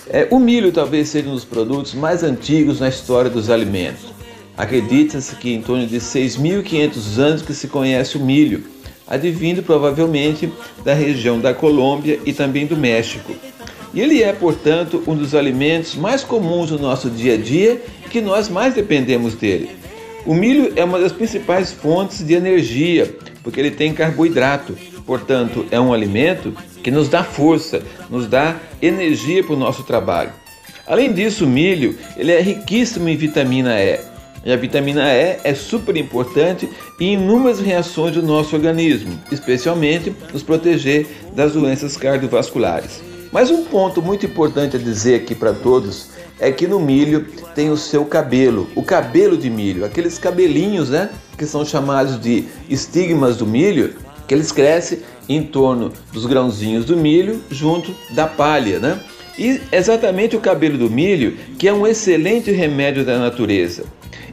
É, 0.09 0.27
o 0.31 0.39
milho 0.39 0.73
talvez 0.73 1.09
seja 1.09 1.29
um 1.29 1.35
dos 1.35 1.45
produtos 1.45 1.95
mais 1.95 2.23
antigos 2.23 2.81
na 2.81 2.89
história 2.89 3.31
dos 3.31 3.51
alimentos. 3.51 4.07
Acredita-se 4.57 5.37
que 5.37 5.53
em 5.53 5.63
torno 5.63 5.87
de 5.87 5.99
6.500 5.99 7.19
anos 7.19 7.43
que 7.43 7.55
se 7.55 7.69
conhece 7.69 8.17
o 8.17 8.21
milho, 8.21 8.65
advindo 9.07 9.63
provavelmente 9.63 10.53
da 10.85 10.95
região 10.95 11.39
da 11.39 11.55
Colômbia 11.55 12.19
e 12.25 12.33
também 12.33 12.67
do 12.67 12.77
México. 12.77 13.33
E 13.95 14.01
ele 14.01 14.23
é, 14.23 14.33
portanto, 14.33 15.03
um 15.07 15.15
dos 15.15 15.35
alimentos 15.35 15.95
mais 15.95 16.23
comuns 16.23 16.71
no 16.71 16.79
nosso 16.79 17.09
dia 17.09 17.35
a 17.35 17.37
dia 17.39 17.81
e 18.05 18.09
que 18.09 18.21
nós 18.21 18.49
mais 18.49 18.75
dependemos 18.75 19.35
dele. 19.35 19.78
O 20.29 20.35
milho 20.35 20.75
é 20.77 20.85
uma 20.85 20.99
das 20.99 21.11
principais 21.11 21.73
fontes 21.73 22.23
de 22.23 22.35
energia, 22.35 23.17
porque 23.43 23.59
ele 23.59 23.71
tem 23.71 23.95
carboidrato, 23.95 24.77
portanto, 25.07 25.65
é 25.71 25.81
um 25.81 25.91
alimento 25.91 26.53
que 26.83 26.91
nos 26.91 27.09
dá 27.09 27.25
força, 27.25 27.81
nos 28.11 28.27
dá 28.27 28.57
energia 28.83 29.43
para 29.43 29.55
o 29.55 29.59
nosso 29.59 29.85
trabalho. 29.85 30.31
Além 30.87 31.15
disso, 31.15 31.47
o 31.47 31.49
milho 31.49 31.97
ele 32.15 32.31
é 32.31 32.43
riquíssimo 32.43 33.09
em 33.09 33.17
vitamina 33.17 33.81
E. 33.81 34.01
E 34.45 34.53
a 34.53 34.57
vitamina 34.57 35.11
E 35.15 35.39
é 35.43 35.55
super 35.55 35.97
importante 35.97 36.69
em 37.01 37.15
inúmeras 37.15 37.59
reações 37.59 38.13
do 38.13 38.23
nosso 38.23 38.55
organismo, 38.55 39.19
especialmente 39.33 40.15
nos 40.31 40.43
proteger 40.43 41.07
das 41.35 41.55
doenças 41.55 41.97
cardiovasculares. 41.97 43.01
Mas 43.33 43.51
um 43.51 43.65
ponto 43.65 44.03
muito 44.03 44.27
importante 44.27 44.77
a 44.77 44.79
dizer 44.79 45.23
aqui 45.23 45.35
para 45.35 45.55
todos 45.55 46.18
é 46.41 46.51
que 46.51 46.67
no 46.67 46.79
milho 46.79 47.27
tem 47.55 47.71
o 47.71 47.77
seu 47.77 48.05
cabelo, 48.05 48.69
o 48.75 48.83
cabelo 48.83 49.37
de 49.37 49.51
milho, 49.51 49.85
aqueles 49.85 50.19
cabelinhos, 50.19 50.91
né, 50.91 51.11
que 51.37 51.47
são 51.47 51.65
chamados 51.65 52.21
de 52.21 52.45
estigmas 52.69 53.37
do 53.37 53.47
milho, 53.47 53.95
que 54.27 54.35
eles 54.35 54.53
crescem 54.53 55.01
em 55.29 55.43
torno 55.43 55.93
dos 56.13 56.27
grãozinhos 56.27 56.85
do 56.85 56.97
milho 56.97 57.41
junto 57.51 57.95
da 58.11 58.27
palha, 58.27 58.79
né? 58.79 59.01
E 59.39 59.61
exatamente 59.71 60.35
o 60.37 60.41
cabelo 60.41 60.77
do 60.77 60.91
milho, 60.91 61.37
que 61.59 61.69
é 61.69 61.73
um 61.73 61.87
excelente 61.87 62.51
remédio 62.51 63.05
da 63.05 63.19
natureza. 63.19 63.85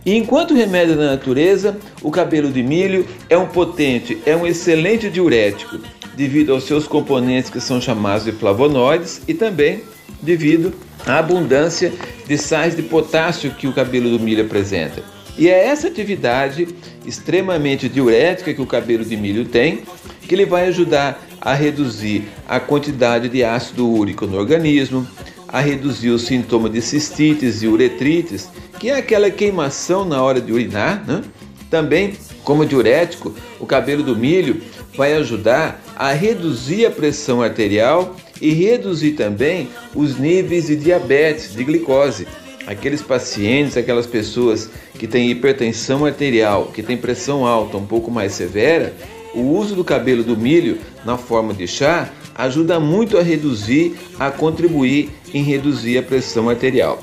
E 0.06 0.16
enquanto 0.16 0.54
remédio 0.54 0.96
da 0.96 1.12
natureza, 1.12 1.78
o 2.02 2.12
cabelo 2.12 2.52
de 2.52 2.64
milho 2.64 3.06
é 3.30 3.38
um 3.38 3.48
potente, 3.48 4.18
é 4.26 4.36
um 4.36 4.46
excelente 4.46 5.10
diurético, 5.10 5.80
devido 6.16 6.54
aos 6.54 6.64
seus 6.64 6.88
componentes 6.88 7.50
que 7.50 7.60
são 7.60 7.80
chamados 7.80 8.26
de 8.26 8.32
flavonoides 8.32 9.22
e 9.28 9.34
também 9.34 9.82
devido 10.22 10.74
à 11.06 11.20
abundância 11.20 11.94
de 12.28 12.38
sais 12.38 12.76
de 12.76 12.82
potássio 12.82 13.52
que 13.52 13.68
o 13.68 13.74
cabelo 13.74 14.10
do 14.10 14.20
milho 14.20 14.44
apresenta. 14.44 15.04
E 15.38 15.50
é 15.50 15.68
essa 15.68 15.88
atividade 15.88 16.68
extremamente 17.06 17.90
diurética 17.90 18.54
que 18.54 18.62
o 18.62 18.66
cabelo 18.66 19.04
de 19.04 19.18
milho 19.18 19.46
tem 19.46 19.84
que 20.28 20.34
ele 20.34 20.46
vai 20.46 20.68
ajudar 20.68 21.24
a 21.40 21.54
reduzir 21.54 22.28
a 22.48 22.60
quantidade 22.60 23.30
de 23.30 23.44
ácido 23.44 23.88
úrico 23.88 24.26
no 24.26 24.38
organismo, 24.38 25.08
a 25.48 25.60
reduzir 25.60 26.10
os 26.10 26.24
sintomas 26.24 26.72
de 26.72 26.82
cistites 26.82 27.62
e 27.62 27.68
uretrites, 27.68 28.50
que 28.80 28.90
é 28.90 28.98
aquela 28.98 29.30
queimação 29.30 30.04
na 30.04 30.22
hora 30.22 30.42
de 30.42 30.52
urinar. 30.52 31.04
Né? 31.06 31.22
Também, 31.70 32.14
como 32.44 32.66
diurético, 32.66 33.34
o 33.60 33.66
cabelo 33.66 34.02
do 34.02 34.16
milho 34.16 34.62
vai 34.98 35.14
ajudar 35.14 35.82
a 35.96 36.12
reduzir 36.12 36.86
a 36.86 36.92
pressão 36.92 37.42
arterial 37.42 38.16
e 38.42 38.52
reduzir 38.52 39.12
também 39.12 39.70
os 39.94 40.18
níveis 40.18 40.68
de 40.68 40.76
diabetes, 40.76 41.54
de 41.54 41.64
glicose. 41.64 42.28
Aqueles 42.68 43.02
pacientes, 43.02 43.78
aquelas 43.78 44.08
pessoas 44.08 44.70
que 44.98 45.08
têm 45.08 45.30
hipertensão 45.30 46.06
arterial, 46.06 46.72
que 46.74 46.82
têm 46.82 46.98
pressão 46.98 47.46
alta 47.46 47.78
um 47.78 47.86
pouco 47.86 48.10
mais 48.10 48.34
severa, 48.34 48.94
o 49.34 49.42
uso 49.42 49.76
do 49.76 49.84
cabelo 49.84 50.24
do 50.24 50.36
milho 50.36 50.80
na 51.04 51.18
forma 51.18 51.54
de 51.54 51.68
chá 51.68 52.10
ajuda 52.34 52.80
muito 52.80 53.18
a 53.18 53.22
reduzir, 53.22 53.96
a 54.18 54.32
contribuir 54.32 55.10
em 55.34 55.44
reduzir 55.44 55.98
a 55.98 56.04
pressão 56.04 56.50
arterial. 56.50 57.00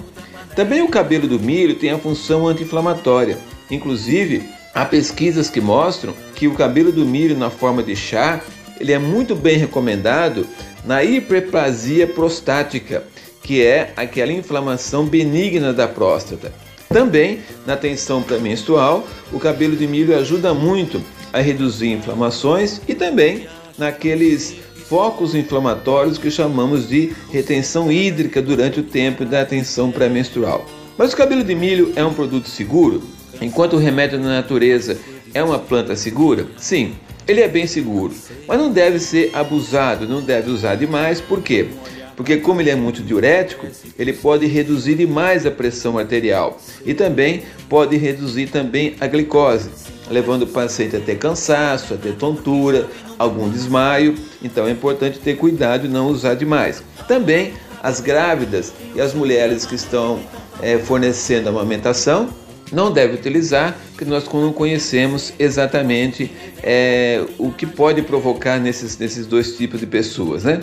Também 0.57 0.83
o 0.83 0.89
cabelo 0.89 1.27
do 1.27 1.41
milho 1.41 1.77
tem 1.77 1.91
a 1.91 1.99
função 1.99 2.47
anti-inflamatória. 2.47 3.39
Inclusive, 3.71 4.43
há 4.75 4.85
pesquisas 4.85 5.49
que 5.49 5.61
mostram 5.61 6.15
que 6.35 6.47
o 6.47 6.55
cabelo 6.55 6.93
do 6.93 7.07
milho 7.07 7.37
na 7.37 7.49
forma 7.49 7.83
de 7.83 7.97
chá, 7.97 8.41
ele 8.79 8.93
é 8.93 8.99
muito 8.99 9.35
bem 9.35 9.57
recomendado 9.57 10.47
na 10.85 11.03
hiperplasia 11.03 12.07
prostática, 12.07 13.05
que 13.43 13.65
é 13.65 13.93
aquela 13.97 14.33
inflamação 14.33 15.05
benigna 15.05 15.73
da 15.73 15.89
próstata. 15.89 16.53
Também 16.89 17.41
na 17.67 17.77
tensão 17.77 18.23
pré-menstrual, 18.23 19.07
o 19.33 19.39
cabelo 19.39 19.77
de 19.77 19.87
milho 19.87 20.17
ajuda 20.17 20.53
muito 20.53 21.03
a 21.33 21.41
reduzir 21.41 21.93
inflamações 21.93 22.81
e 22.87 22.95
também 22.95 23.47
naqueles 23.79 24.57
focos 24.89 25.35
inflamatórios 25.35 26.19
que 26.19 26.31
chamamos 26.31 26.89
de 26.89 27.13
retenção 27.31 27.91
hídrica 27.91 28.43
durante 28.43 28.81
o 28.81 28.83
tempo 28.83 29.25
da 29.25 29.45
tensão 29.45 29.91
pré-menstrual. 29.91 30.67
Mas 30.99 31.15
o 31.15 31.17
cabelo 31.17 31.43
de 31.43 31.55
milho 31.55 31.93
é 31.97 32.05
um 32.05 32.13
produto 32.13 32.49
seguro? 32.49 33.03
Enquanto 33.41 33.75
o 33.75 33.79
remédio 33.79 34.21
na 34.21 34.29
natureza 34.29 34.99
é 35.33 35.43
uma 35.43 35.59
planta 35.59 35.97
segura? 35.97 36.47
Sim, 36.59 36.95
ele 37.27 37.41
é 37.41 37.49
bem 37.49 37.67
seguro, 37.67 38.15
mas 38.47 38.59
não 38.59 38.71
deve 38.71 38.99
ser 38.99 39.31
abusado, 39.33 40.09
não 40.09 40.21
deve 40.21 40.51
usar 40.51 40.75
demais, 40.75 41.21
por 41.21 41.43
quê? 41.43 41.69
Porque 42.17 42.37
como 42.37 42.61
ele 42.61 42.71
é 42.71 42.75
muito 42.75 43.03
diurético, 43.03 43.67
ele 43.99 44.13
pode 44.13 44.47
reduzir 44.47 44.95
demais 44.95 45.47
a 45.47 45.51
pressão 45.51 45.99
arterial 45.99 46.59
e 46.85 46.95
também 46.95 47.43
pode 47.69 47.97
reduzir 47.97 48.49
também 48.49 48.95
a 49.01 49.07
glicose, 49.07 49.71
levando 50.11 50.43
o 50.43 50.47
paciente 50.47 50.97
a 50.97 51.01
ter 51.01 51.17
cansaço, 51.17 51.95
a 51.95 51.97
ter 51.97 52.15
tontura, 52.15 52.87
algum 53.19 53.49
desmaio. 53.49 54.15
Então 54.43 54.67
é 54.67 54.71
importante 54.71 55.19
ter 55.19 55.37
cuidado 55.37 55.87
e 55.87 55.89
não 55.89 56.09
usar 56.09 56.35
demais. 56.35 56.83
Também 57.09 57.55
as 57.83 57.99
grávidas 57.99 58.73
e 58.95 59.01
as 59.01 59.15
mulheres 59.15 59.65
que 59.65 59.75
estão 59.75 60.21
é, 60.61 60.79
fornecendo 60.79 61.49
amamentação 61.49 62.29
não 62.73 62.91
deve 62.91 63.15
utilizar, 63.15 63.77
porque 63.91 64.05
nós 64.05 64.25
não 64.33 64.53
conhecemos 64.53 65.33
exatamente 65.39 66.33
é, 66.63 67.23
o 67.39 67.53
que 67.53 67.67
pode 67.67 68.03
provocar 68.03 68.59
nesses, 68.59 68.97
nesses 68.99 69.27
dois 69.27 69.57
tipos 69.57 69.79
de 69.79 69.87
pessoas. 69.87 70.45
Né? 70.45 70.61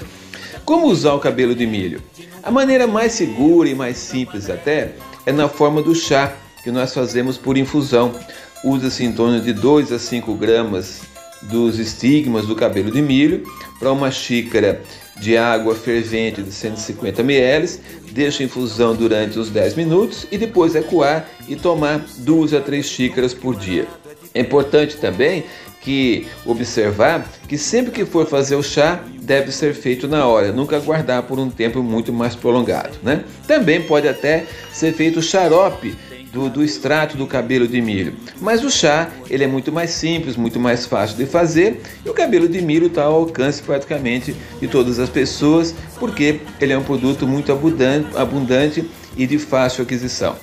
Como 0.65 0.87
usar 0.87 1.13
o 1.13 1.19
cabelo 1.19 1.55
de 1.55 1.65
milho? 1.65 2.01
A 2.41 2.51
maneira 2.51 2.87
mais 2.87 3.13
segura 3.13 3.69
e 3.69 3.75
mais 3.75 3.97
simples 3.97 4.49
até 4.49 4.93
é 5.25 5.31
na 5.31 5.47
forma 5.47 5.81
do 5.81 5.93
chá, 5.93 6.33
que 6.63 6.71
nós 6.71 6.93
fazemos 6.93 7.37
por 7.37 7.57
infusão. 7.57 8.13
Usa-se 8.63 9.05
em 9.05 9.11
torno 9.11 9.39
de 9.39 9.53
2 9.53 9.91
a 9.91 9.99
5 9.99 10.33
gramas 10.35 11.01
dos 11.43 11.79
estigmas 11.79 12.45
do 12.45 12.55
cabelo 12.55 12.91
de 12.91 13.01
milho 13.01 13.43
para 13.79 13.91
uma 13.91 14.11
xícara 14.11 14.81
de 15.19 15.37
água 15.37 15.75
fervente 15.75 16.41
de 16.41 16.51
150 16.51 17.21
ml, 17.21 17.79
deixa 18.11 18.43
infusão 18.43 18.95
durante 18.95 19.37
os 19.37 19.49
10 19.49 19.75
minutos 19.75 20.25
e 20.31 20.37
depois 20.37 20.75
é 20.75 20.81
coar 20.81 21.27
e 21.47 21.55
tomar 21.55 22.05
2 22.17 22.53
a 22.53 22.61
3 22.61 22.85
xícaras 22.85 23.33
por 23.33 23.55
dia. 23.55 23.85
É 24.33 24.41
importante 24.41 24.97
também 24.97 25.43
que 25.81 26.27
observar 26.45 27.25
que 27.47 27.57
sempre 27.57 27.91
que 27.91 28.05
for 28.05 28.25
fazer 28.25 28.55
o 28.55 28.63
chá 28.63 29.01
deve 29.21 29.51
ser 29.51 29.73
feito 29.73 30.07
na 30.07 30.25
hora, 30.25 30.51
nunca 30.51 30.75
aguardar 30.75 31.23
por 31.23 31.39
um 31.39 31.49
tempo 31.49 31.81
muito 31.81 32.11
mais 32.11 32.35
prolongado, 32.35 32.97
né? 33.01 33.23
Também 33.47 33.81
pode 33.81 34.07
até 34.07 34.45
ser 34.73 34.93
feito 34.93 35.21
xarope 35.21 35.95
do, 36.31 36.49
do 36.49 36.63
extrato 36.63 37.17
do 37.17 37.25
cabelo 37.27 37.67
de 37.67 37.81
milho. 37.81 38.13
Mas 38.39 38.63
o 38.63 38.69
chá 38.69 39.09
ele 39.29 39.43
é 39.43 39.47
muito 39.47 39.71
mais 39.71 39.91
simples, 39.91 40.35
muito 40.35 40.59
mais 40.59 40.85
fácil 40.85 41.17
de 41.17 41.25
fazer 41.25 41.81
e 42.05 42.09
o 42.09 42.13
cabelo 42.13 42.47
de 42.47 42.61
milho 42.61 42.87
está 42.87 43.03
ao 43.03 43.15
alcance 43.15 43.61
praticamente 43.61 44.35
de 44.59 44.67
todas 44.67 44.99
as 44.99 45.09
pessoas 45.09 45.73
porque 45.99 46.39
ele 46.59 46.73
é 46.73 46.77
um 46.77 46.83
produto 46.83 47.27
muito 47.27 47.51
abundante, 47.51 48.15
abundante 48.15 48.89
e 49.17 49.25
de 49.25 49.37
fácil 49.37 49.83
aquisição. 49.83 50.35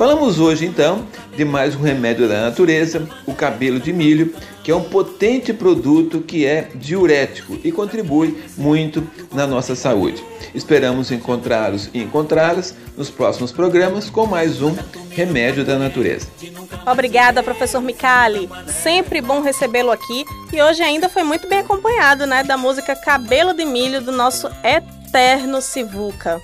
Falamos 0.00 0.40
hoje 0.40 0.64
então 0.64 1.06
de 1.36 1.44
mais 1.44 1.76
um 1.76 1.82
remédio 1.82 2.26
da 2.26 2.40
natureza, 2.40 3.06
o 3.26 3.34
cabelo 3.34 3.78
de 3.78 3.92
milho, 3.92 4.34
que 4.64 4.70
é 4.70 4.74
um 4.74 4.82
potente 4.82 5.52
produto 5.52 6.22
que 6.22 6.46
é 6.46 6.70
diurético 6.74 7.58
e 7.62 7.70
contribui 7.70 8.42
muito 8.56 9.06
na 9.30 9.46
nossa 9.46 9.76
saúde. 9.76 10.24
Esperamos 10.54 11.10
encontrá-los 11.10 11.90
e 11.92 12.00
encontrá-las 12.00 12.74
nos 12.96 13.10
próximos 13.10 13.52
programas 13.52 14.08
com 14.08 14.24
mais 14.24 14.62
um 14.62 14.74
remédio 15.10 15.66
da 15.66 15.78
natureza. 15.78 16.28
Obrigada, 16.90 17.42
professor 17.42 17.82
Micali. 17.82 18.48
Sempre 18.68 19.20
bom 19.20 19.42
recebê-lo 19.42 19.90
aqui 19.90 20.24
e 20.50 20.62
hoje 20.62 20.80
ainda 20.80 21.10
foi 21.10 21.24
muito 21.24 21.46
bem 21.46 21.58
acompanhado, 21.58 22.24
né, 22.24 22.42
da 22.42 22.56
música 22.56 22.96
Cabelo 22.96 23.52
de 23.52 23.66
Milho 23.66 24.00
do 24.00 24.12
nosso 24.12 24.48
eterno 24.64 25.60
Sivuca. 25.60 26.40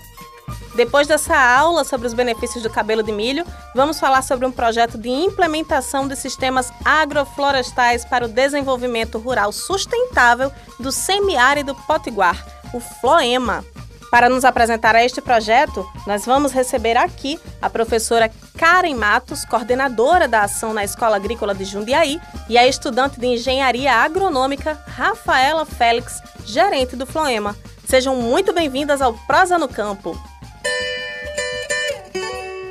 Depois 0.76 1.06
dessa 1.06 1.34
aula 1.34 1.84
sobre 1.84 2.06
os 2.06 2.12
benefícios 2.12 2.62
do 2.62 2.68
cabelo 2.68 3.02
de 3.02 3.10
milho, 3.10 3.46
vamos 3.74 3.98
falar 3.98 4.20
sobre 4.20 4.44
um 4.44 4.52
projeto 4.52 4.98
de 4.98 5.08
implementação 5.08 6.06
de 6.06 6.14
sistemas 6.14 6.70
agroflorestais 6.84 8.04
para 8.04 8.26
o 8.26 8.28
desenvolvimento 8.28 9.18
rural 9.18 9.52
sustentável 9.52 10.52
do 10.78 10.92
semiárido 10.92 11.74
potiguar, 11.86 12.44
o 12.74 12.80
FLOEMA. 12.80 13.64
Para 14.10 14.28
nos 14.28 14.44
apresentar 14.44 14.94
a 14.94 15.02
este 15.02 15.22
projeto, 15.22 15.90
nós 16.06 16.26
vamos 16.26 16.52
receber 16.52 16.98
aqui 16.98 17.40
a 17.60 17.70
professora 17.70 18.30
Karen 18.58 18.94
Matos, 18.94 19.46
coordenadora 19.46 20.28
da 20.28 20.42
ação 20.42 20.74
na 20.74 20.84
Escola 20.84 21.16
Agrícola 21.16 21.54
de 21.54 21.64
Jundiaí, 21.64 22.20
e 22.50 22.58
a 22.58 22.66
estudante 22.66 23.18
de 23.18 23.26
Engenharia 23.26 23.94
Agronômica 23.94 24.78
Rafaela 24.86 25.64
Félix, 25.64 26.20
gerente 26.44 26.94
do 26.96 27.06
FLOEMA. 27.06 27.56
Sejam 27.86 28.14
muito 28.16 28.52
bem-vindas 28.52 29.00
ao 29.00 29.14
Prosa 29.14 29.58
no 29.58 29.68
Campo. 29.68 30.20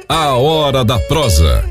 A 0.08 0.36
Hora 0.36 0.86
da 0.86 1.00
Prosa. 1.00 1.64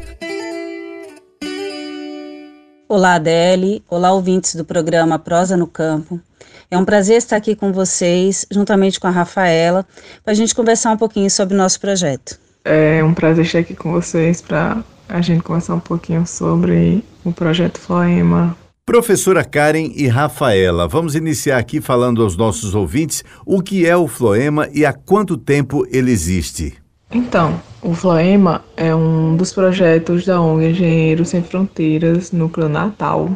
Olá, 2.89 3.15
Adele. 3.15 3.83
Olá, 3.89 4.13
ouvintes 4.13 4.57
do 4.57 4.65
programa 4.65 5.19
Prosa 5.19 5.57
no 5.57 5.69
Campo. 5.69 6.21
É 6.69 6.77
um 6.77 6.85
prazer 6.85 7.19
estar 7.19 7.37
aqui 7.37 7.55
com 7.55 7.73
vocês, 7.73 8.45
juntamente 8.51 8.99
com 8.99 9.07
a 9.07 9.11
Rafaela, 9.11 9.87
para 10.25 10.33
a 10.33 10.35
gente 10.35 10.55
conversar 10.55 10.91
um 10.91 10.97
pouquinho 10.97 11.31
sobre 11.31 11.55
o 11.55 11.59
nosso 11.59 11.81
projeto. 11.81 12.39
É 12.65 13.05
um 13.05 13.15
prazer 13.15 13.45
estar 13.45 13.61
aqui 13.61 13.75
com 13.75 13.93
vocês 13.93 14.43
para 14.43 14.83
a 15.09 15.21
gente 15.21 15.43
conversar 15.43 15.75
um 15.75 15.81
pouquinho 15.81 16.27
sobre 16.27 17.05
o 17.25 17.33
projeto 17.33 17.79
Floema. 17.79 18.57
Professora 18.85 19.45
Karen 19.45 19.93
e 19.95 20.09
Rafaela, 20.09 20.89
vamos 20.89 21.15
iniciar 21.15 21.59
aqui 21.59 21.81
falando 21.81 22.23
aos 22.23 22.37
nossos 22.37 22.75
ouvintes 22.75 23.23
o 23.47 23.63
que 23.63 23.87
é 23.87 23.97
o 23.97 24.09
Floema 24.09 24.69
e 24.73 24.85
há 24.85 24.93
quanto 24.93 25.37
tempo 25.37 25.87
ele 25.91 26.11
existe. 26.11 26.75
Então, 27.11 27.61
o 27.85 27.93
Floema 27.93 28.65
é 28.79 28.95
um 28.95 29.37
dos 29.37 29.53
projetos 29.53 30.25
da 30.25 30.41
ONG 30.41 30.71
Engenheiros 30.71 31.29
Sem 31.29 31.43
Fronteiras, 31.43 32.33
Núcleo 32.33 32.67
Natal. 32.67 33.31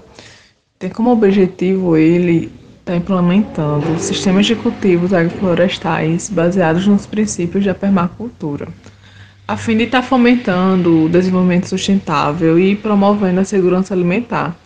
Tem 0.78 0.88
como 0.88 1.12
objetivo 1.12 1.98
ele 1.98 2.50
estar 2.80 2.92
tá 2.92 2.96
implementando 2.96 3.98
sistemas 3.98 4.46
de 4.46 4.56
cultivos 4.56 5.12
agroflorestais 5.12 6.30
baseados 6.30 6.86
nos 6.86 7.04
princípios 7.04 7.62
da 7.62 7.74
permacultura, 7.74 8.68
a 9.46 9.54
fim 9.54 9.76
de 9.76 9.84
estar 9.84 10.00
tá 10.00 10.06
fomentando 10.06 11.04
o 11.04 11.08
desenvolvimento 11.10 11.68
sustentável 11.68 12.58
e 12.58 12.74
promovendo 12.74 13.40
a 13.40 13.44
segurança 13.44 13.92
alimentar, 13.92 14.56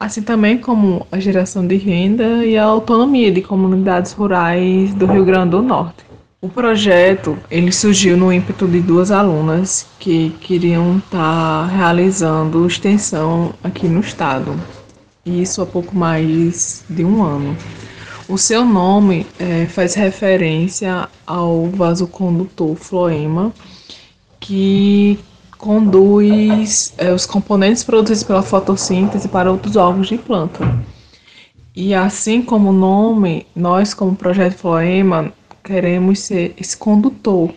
assim 0.00 0.20
também 0.20 0.58
como 0.58 1.06
a 1.12 1.20
geração 1.20 1.64
de 1.64 1.76
renda 1.76 2.44
e 2.44 2.58
a 2.58 2.64
autonomia 2.64 3.30
de 3.30 3.42
comunidades 3.42 4.12
rurais 4.12 4.92
do 4.94 5.06
Rio 5.06 5.24
Grande 5.24 5.50
do 5.50 5.62
Norte. 5.62 6.07
O 6.40 6.48
projeto 6.48 7.36
ele 7.50 7.72
surgiu 7.72 8.16
no 8.16 8.32
ímpeto 8.32 8.68
de 8.68 8.80
duas 8.80 9.10
alunas 9.10 9.88
que 9.98 10.30
queriam 10.40 10.98
estar 10.98 11.18
tá 11.18 11.66
realizando 11.66 12.64
extensão 12.64 13.52
aqui 13.60 13.88
no 13.88 13.98
estado, 13.98 14.54
e 15.26 15.42
isso 15.42 15.60
há 15.60 15.66
pouco 15.66 15.96
mais 15.96 16.84
de 16.88 17.04
um 17.04 17.24
ano. 17.24 17.56
O 18.28 18.38
seu 18.38 18.64
nome 18.64 19.26
é, 19.36 19.66
faz 19.66 19.94
referência 19.94 21.08
ao 21.26 21.66
vasocondutor 21.70 22.76
floema, 22.76 23.52
que 24.38 25.18
conduz 25.56 26.94
é, 26.98 27.12
os 27.12 27.26
componentes 27.26 27.82
produzidos 27.82 28.22
pela 28.22 28.42
fotossíntese 28.42 29.26
para 29.26 29.50
outros 29.50 29.74
órgãos 29.74 30.06
de 30.06 30.16
planta. 30.16 30.60
E 31.74 31.94
assim 31.94 32.42
como 32.42 32.70
o 32.70 32.72
nome, 32.72 33.44
nós 33.56 33.92
como 33.92 34.14
Projeto 34.14 34.54
Floema 34.54 35.32
queremos 35.68 36.20
ser 36.20 36.54
esse 36.58 36.74
condutor 36.74 37.52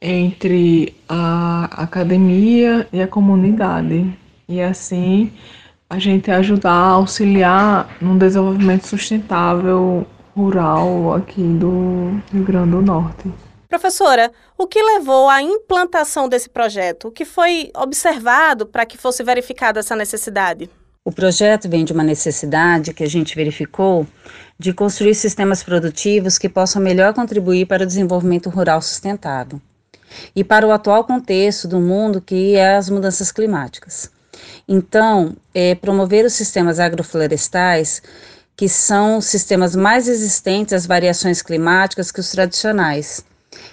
entre 0.00 0.94
a 1.08 1.64
academia 1.82 2.88
e 2.92 3.02
a 3.02 3.08
comunidade. 3.08 4.16
E 4.48 4.62
assim 4.62 5.32
a 5.90 5.98
gente 5.98 6.30
ajudar 6.30 6.72
auxiliar 6.72 7.96
no 8.00 8.16
desenvolvimento 8.16 8.86
sustentável 8.86 10.06
rural 10.34 11.14
aqui 11.14 11.42
do 11.42 12.22
Rio 12.32 12.44
Grande 12.44 12.70
do 12.70 12.80
Norte. 12.80 13.30
Professora, 13.68 14.30
o 14.56 14.66
que 14.66 14.82
levou 14.82 15.28
à 15.28 15.42
implantação 15.42 16.28
desse 16.28 16.48
projeto? 16.48 17.08
O 17.08 17.10
que 17.10 17.24
foi 17.24 17.70
observado 17.76 18.66
para 18.66 18.86
que 18.86 18.96
fosse 18.96 19.22
verificada 19.24 19.80
essa 19.80 19.96
necessidade? 19.96 20.70
O 21.04 21.10
projeto 21.10 21.68
vem 21.68 21.84
de 21.84 21.92
uma 21.92 22.04
necessidade 22.04 22.94
que 22.94 23.02
a 23.02 23.08
gente 23.08 23.34
verificou 23.34 24.06
de 24.56 24.72
construir 24.72 25.16
sistemas 25.16 25.60
produtivos 25.60 26.38
que 26.38 26.48
possam 26.48 26.80
melhor 26.80 27.12
contribuir 27.12 27.66
para 27.66 27.82
o 27.82 27.86
desenvolvimento 27.86 28.48
rural 28.48 28.80
sustentável 28.80 29.60
e 30.36 30.44
para 30.44 30.64
o 30.64 30.70
atual 30.70 31.02
contexto 31.02 31.66
do 31.66 31.80
mundo 31.80 32.20
que 32.20 32.54
é 32.54 32.76
as 32.76 32.88
mudanças 32.88 33.32
climáticas. 33.32 34.12
Então, 34.68 35.36
é, 35.52 35.74
promover 35.74 36.24
os 36.24 36.34
sistemas 36.34 36.78
agroflorestais, 36.78 38.00
que 38.56 38.68
são 38.68 39.20
sistemas 39.20 39.74
mais 39.74 40.06
resistentes 40.06 40.72
às 40.72 40.86
variações 40.86 41.42
climáticas 41.42 42.12
que 42.12 42.20
os 42.20 42.30
tradicionais, 42.30 43.24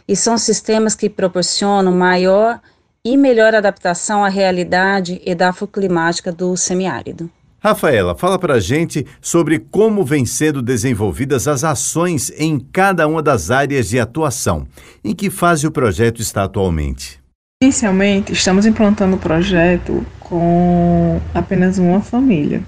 e 0.08 0.16
são 0.16 0.36
sistemas 0.36 0.96
que 0.96 1.08
proporcionam 1.08 1.92
maior 1.92 2.60
e 3.04 3.16
melhor 3.18 3.56
adaptação 3.56 4.24
à 4.24 4.30
realidade 4.30 5.22
edafoclimática 5.26 6.32
do 6.32 6.56
semiárido. 6.58 7.30
Rafaela, 7.62 8.16
fala 8.16 8.40
para 8.40 8.54
a 8.54 8.60
gente 8.60 9.06
sobre 9.22 9.60
como 9.60 10.06
vêm 10.06 10.26
sendo 10.26 10.62
desenvolvidas 10.62 11.48
as 11.48 11.64
ações 11.64 12.32
em 12.38 12.58
cada 12.58 13.06
uma 13.06 13.22
das 13.22 13.52
áreas 13.52 13.90
de 13.90 14.00
atuação. 14.00 14.66
Em 15.04 15.14
que 15.14 15.30
fase 15.30 15.68
o 15.68 15.72
projeto 15.72 16.22
está 16.22 16.46
atualmente? 16.46 17.20
Inicialmente, 17.62 18.32
estamos 18.32 18.66
implantando 18.66 19.18
o 19.18 19.20
projeto 19.20 20.06
com 20.22 21.20
apenas 21.34 21.78
uma 21.78 22.00
família. 22.00 22.64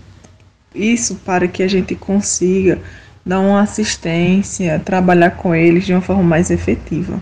Isso 0.76 1.16
para 1.24 1.48
que 1.48 1.64
a 1.64 1.68
gente 1.68 1.96
consiga 1.96 2.78
dar 3.26 3.40
uma 3.40 3.62
assistência, 3.62 4.82
trabalhar 4.84 5.32
com 5.32 5.56
eles 5.56 5.86
de 5.86 5.94
uma 5.94 6.02
forma 6.02 6.24
mais 6.24 6.52
efetiva. 6.52 7.22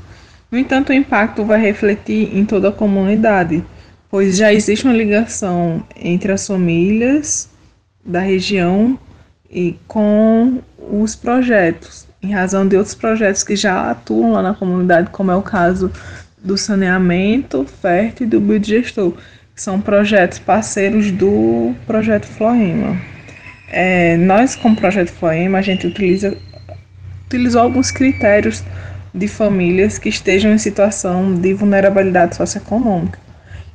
No 0.51 0.57
entanto, 0.57 0.89
o 0.89 0.93
impacto 0.93 1.45
vai 1.45 1.61
refletir 1.61 2.35
em 2.35 2.43
toda 2.43 2.69
a 2.69 2.71
comunidade, 2.71 3.63
pois 4.09 4.37
já 4.37 4.51
existe 4.51 4.85
uma 4.85 4.93
ligação 4.93 5.83
entre 5.95 6.31
as 6.31 6.47
famílias 6.47 7.49
da 8.03 8.19
região 8.19 8.97
e 9.49 9.75
com 9.87 10.59
os 10.91 11.15
projetos, 11.15 12.07
em 12.21 12.31
razão 12.31 12.67
de 12.67 12.75
outros 12.75 12.95
projetos 12.95 13.43
que 13.43 13.55
já 13.55 13.91
atuam 13.91 14.31
lá 14.31 14.41
na 14.41 14.55
comunidade, 14.55 15.11
como 15.11 15.29
é 15.29 15.35
o 15.35 15.41
caso 15.41 15.91
do 16.43 16.57
saneamento, 16.57 17.65
fértil 17.81 18.25
e 18.25 18.29
do 18.29 18.39
biodigestor, 18.39 19.13
que 19.55 19.61
são 19.61 19.79
projetos 19.79 20.39
parceiros 20.39 21.11
do 21.11 21.75
projeto 21.85 22.25
Floema. 22.25 22.97
É, 23.71 24.17
nós, 24.17 24.55
como 24.55 24.75
projeto 24.75 25.11
Floema, 25.11 25.59
a 25.59 25.61
gente 25.61 25.85
utiliza 25.85 26.35
utilizou 27.27 27.61
alguns 27.61 27.91
critérios 27.91 28.63
de 29.13 29.27
famílias 29.27 29.97
que 29.97 30.09
estejam 30.09 30.53
em 30.53 30.57
situação 30.57 31.33
de 31.33 31.53
vulnerabilidade 31.53 32.35
socioeconômica 32.35 33.19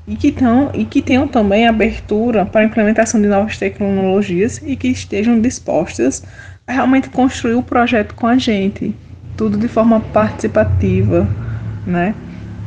e 0.07 0.17
que, 0.17 0.31
tão, 0.31 0.71
e 0.75 0.85
que 0.85 1.01
tenham 1.01 1.27
também 1.27 1.67
abertura 1.67 2.45
para 2.45 2.61
a 2.61 2.65
implementação 2.65 3.21
de 3.21 3.27
novas 3.27 3.57
tecnologias 3.57 4.61
e 4.65 4.77
que 4.77 4.89
estejam 4.89 5.41
dispostas 5.41 6.23
a 6.67 6.73
realmente 6.73 7.09
construir 7.09 7.55
o 7.55 7.63
projeto 7.63 8.15
com 8.15 8.27
a 8.27 8.37
gente, 8.37 8.95
tudo 9.37 9.57
de 9.57 9.69
forma 9.69 10.01
participativa, 10.01 11.29
né? 11.87 12.15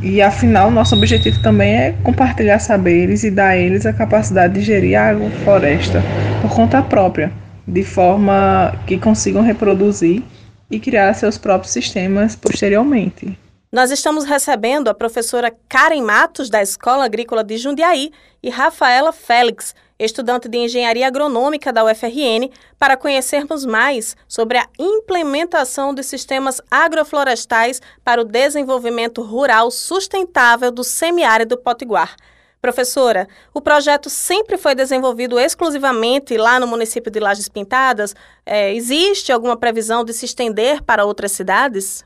E 0.01 0.21
afinal, 0.21 0.69
nosso 0.69 0.95
objetivo 0.95 1.41
também 1.41 1.73
é 1.73 1.95
compartilhar 2.03 2.59
saberes 2.59 3.23
e 3.23 3.31
dar 3.31 3.49
a 3.49 3.57
eles 3.57 3.85
a 3.85 3.93
capacidade 3.93 4.53
de 4.53 4.61
gerir 4.61 4.95
a 4.95 5.09
agrofloresta 5.09 6.03
por 6.41 6.51
conta 6.51 6.81
própria, 6.83 7.31
de 7.67 7.83
forma 7.83 8.75
que 8.85 8.97
consigam 8.97 9.41
reproduzir 9.41 10.23
e 10.69 10.79
criar 10.79 11.13
seus 11.13 11.37
próprios 11.37 11.71
sistemas 11.71 12.35
posteriormente. 12.35 13.37
Nós 13.71 13.91
estamos 13.91 14.23
recebendo 14.23 14.87
a 14.87 14.93
professora 14.93 15.53
Karen 15.67 16.01
Matos, 16.01 16.49
da 16.49 16.61
Escola 16.61 17.03
Agrícola 17.03 17.43
de 17.43 17.57
Jundiaí, 17.57 18.11
e 18.41 18.49
Rafaela 18.49 19.11
Félix, 19.11 19.75
estudante 19.99 20.47
de 20.47 20.57
Engenharia 20.57 21.07
Agronômica 21.07 21.73
da 21.73 21.83
UFRN, 21.83 22.49
para 22.79 22.95
conhecermos 22.95 23.65
mais 23.65 24.15
sobre 24.27 24.57
a 24.57 24.67
implementação 24.79 25.93
de 25.93 26.01
sistemas 26.01 26.61
agroflorestais 26.71 27.81
para 28.03 28.21
o 28.21 28.25
desenvolvimento 28.25 29.21
rural 29.21 29.69
sustentável 29.69 30.71
do 30.71 30.83
semiárido 30.83 31.57
potiguar. 31.57 32.15
Professora, 32.61 33.27
o 33.53 33.61
projeto 33.61 34.09
sempre 34.09 34.57
foi 34.57 34.73
desenvolvido 34.73 35.39
exclusivamente 35.39 36.37
lá 36.37 36.59
no 36.59 36.67
município 36.67 37.11
de 37.11 37.19
Lajes 37.19 37.47
Pintadas. 37.47 38.15
É, 38.45 38.73
existe 38.73 39.31
alguma 39.31 39.55
previsão 39.55 40.03
de 40.03 40.13
se 40.13 40.25
estender 40.25 40.81
para 40.81 41.05
outras 41.05 41.31
cidades? 41.31 42.03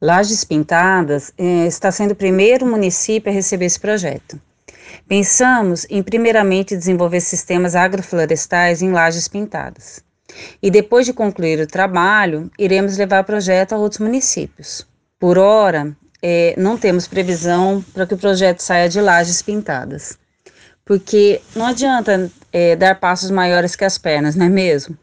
Lajes 0.00 0.44
Pintadas 0.44 1.32
eh, 1.38 1.66
está 1.66 1.92
sendo 1.92 2.10
o 2.10 2.16
primeiro 2.16 2.66
município 2.66 3.30
a 3.30 3.34
receber 3.34 3.66
esse 3.66 3.78
projeto. 3.78 4.40
Pensamos 5.06 5.86
em, 5.88 6.02
primeiramente, 6.02 6.76
desenvolver 6.76 7.20
sistemas 7.20 7.76
agroflorestais 7.76 8.82
em 8.82 8.90
Lajes 8.90 9.28
Pintadas. 9.28 10.02
E 10.60 10.70
depois 10.70 11.06
de 11.06 11.12
concluir 11.12 11.60
o 11.60 11.66
trabalho, 11.66 12.50
iremos 12.58 12.96
levar 12.96 13.22
o 13.22 13.26
projeto 13.26 13.74
a 13.74 13.78
outros 13.78 14.00
municípios. 14.00 14.86
Por 15.18 15.38
hora, 15.38 15.96
eh, 16.22 16.54
não 16.56 16.78
temos 16.78 17.08
previsão 17.08 17.84
para 17.92 18.06
que 18.06 18.14
o 18.14 18.18
projeto 18.18 18.60
saia 18.60 18.88
de 18.88 19.00
Lajes 19.00 19.42
Pintadas. 19.42 20.16
Porque 20.84 21.40
não 21.54 21.66
adianta 21.66 22.30
eh, 22.52 22.76
dar 22.76 23.00
passos 23.00 23.30
maiores 23.30 23.74
que 23.74 23.84
as 23.84 23.98
pernas, 23.98 24.36
não 24.36 24.46
é 24.46 24.48
mesmo? 24.48 24.96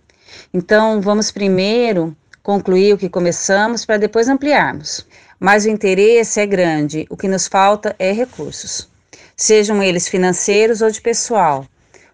Então, 0.53 1.01
vamos 1.01 1.31
primeiro 1.31 2.15
concluir 2.41 2.93
o 2.93 2.97
que 2.97 3.09
começamos 3.09 3.85
para 3.85 3.97
depois 3.97 4.27
ampliarmos. 4.27 5.05
Mas 5.39 5.65
o 5.65 5.69
interesse 5.69 6.39
é 6.39 6.45
grande, 6.45 7.05
o 7.09 7.15
que 7.15 7.27
nos 7.27 7.47
falta 7.47 7.95
é 7.97 8.11
recursos, 8.11 8.89
sejam 9.35 9.81
eles 9.81 10.07
financeiros 10.07 10.81
ou 10.81 10.91
de 10.91 11.01
pessoal. 11.01 11.65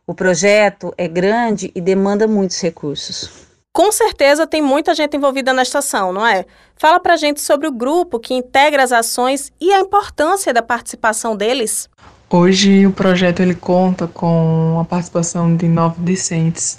O 0.06 0.14
projeto 0.14 0.94
é 0.98 1.08
grande 1.08 1.72
e 1.74 1.82
demanda 1.82 2.28
muitos 2.28 2.62
recursos. 2.62 3.46
Com 3.76 3.92
certeza 3.92 4.48
tem 4.48 4.62
muita 4.62 4.96
gente 4.96 5.18
envolvida 5.18 5.52
na 5.52 5.62
estação, 5.62 6.14
não 6.14 6.26
é? 6.26 6.46
Fala 6.78 6.98
pra 6.98 7.18
gente 7.18 7.42
sobre 7.42 7.68
o 7.68 7.72
grupo 7.74 8.22
que 8.22 8.34
integra 8.34 8.82
as 8.82 8.94
ações 8.94 9.52
e 9.60 9.70
a 9.74 9.82
importância 9.82 10.54
da 10.54 10.62
participação 10.62 11.36
deles. 11.36 11.90
Hoje 12.30 12.88
o 12.88 12.94
projeto 12.94 13.42
ele 13.42 13.54
conta 13.54 14.08
com 14.08 14.80
a 14.80 14.86
participação 14.86 15.58
de 15.58 15.68
nove 15.68 16.02
discentes 16.06 16.78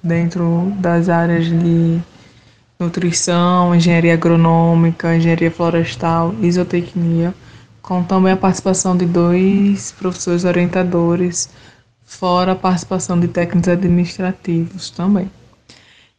dentro 0.00 0.72
das 0.76 1.08
áreas 1.08 1.46
de 1.46 2.00
nutrição, 2.78 3.74
engenharia 3.74 4.14
agronômica, 4.14 5.16
engenharia 5.16 5.50
florestal, 5.50 6.32
isotecnia, 6.40 7.34
com 7.82 8.04
também 8.04 8.32
a 8.32 8.36
participação 8.36 8.96
de 8.96 9.04
dois 9.04 9.90
professores 9.98 10.44
orientadores, 10.44 11.48
fora 12.04 12.52
a 12.52 12.56
participação 12.56 13.18
de 13.18 13.26
técnicos 13.26 13.68
administrativos 13.68 14.90
também. 14.90 15.28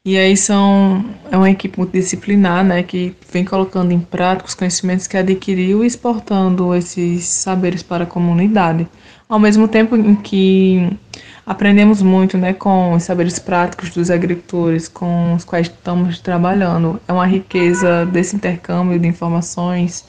E 0.08 0.18
aí 0.18 0.38
são 0.38 1.04
é 1.30 1.36
uma 1.36 1.50
equipe 1.52 1.78
multidisciplinar, 1.78 2.64
né, 2.64 2.82
que 2.82 3.14
vem 3.30 3.44
colocando 3.44 3.92
em 3.92 4.00
prática 4.00 4.48
os 4.48 4.56
conhecimentos 4.56 5.06
que 5.06 5.18
adquiriu 5.18 5.84
e 5.84 5.88
exportando 5.88 6.74
esses 6.74 7.26
saberes 7.26 7.84
para 7.84 8.06
a 8.06 8.08
comunidade. 8.08 8.88
Ao 9.28 9.38
mesmo 9.38 9.68
tempo 9.68 9.98
em 9.98 10.16
que 10.16 10.90
aprendemos 11.46 12.02
muito 12.02 12.38
né, 12.38 12.54
com 12.54 12.94
os 12.94 13.04
saberes 13.04 13.38
práticos 13.38 13.90
dos 13.90 14.10
agricultores 14.10 14.88
com 14.88 15.34
os 15.34 15.44
quais 15.44 15.68
estamos 15.68 16.22
trabalhando. 16.22 17.02
É 17.06 17.12
uma 17.12 17.26
riqueza 17.28 18.06
desse 18.06 18.34
intercâmbio 18.34 18.98
de 18.98 19.10
informações 19.10 20.06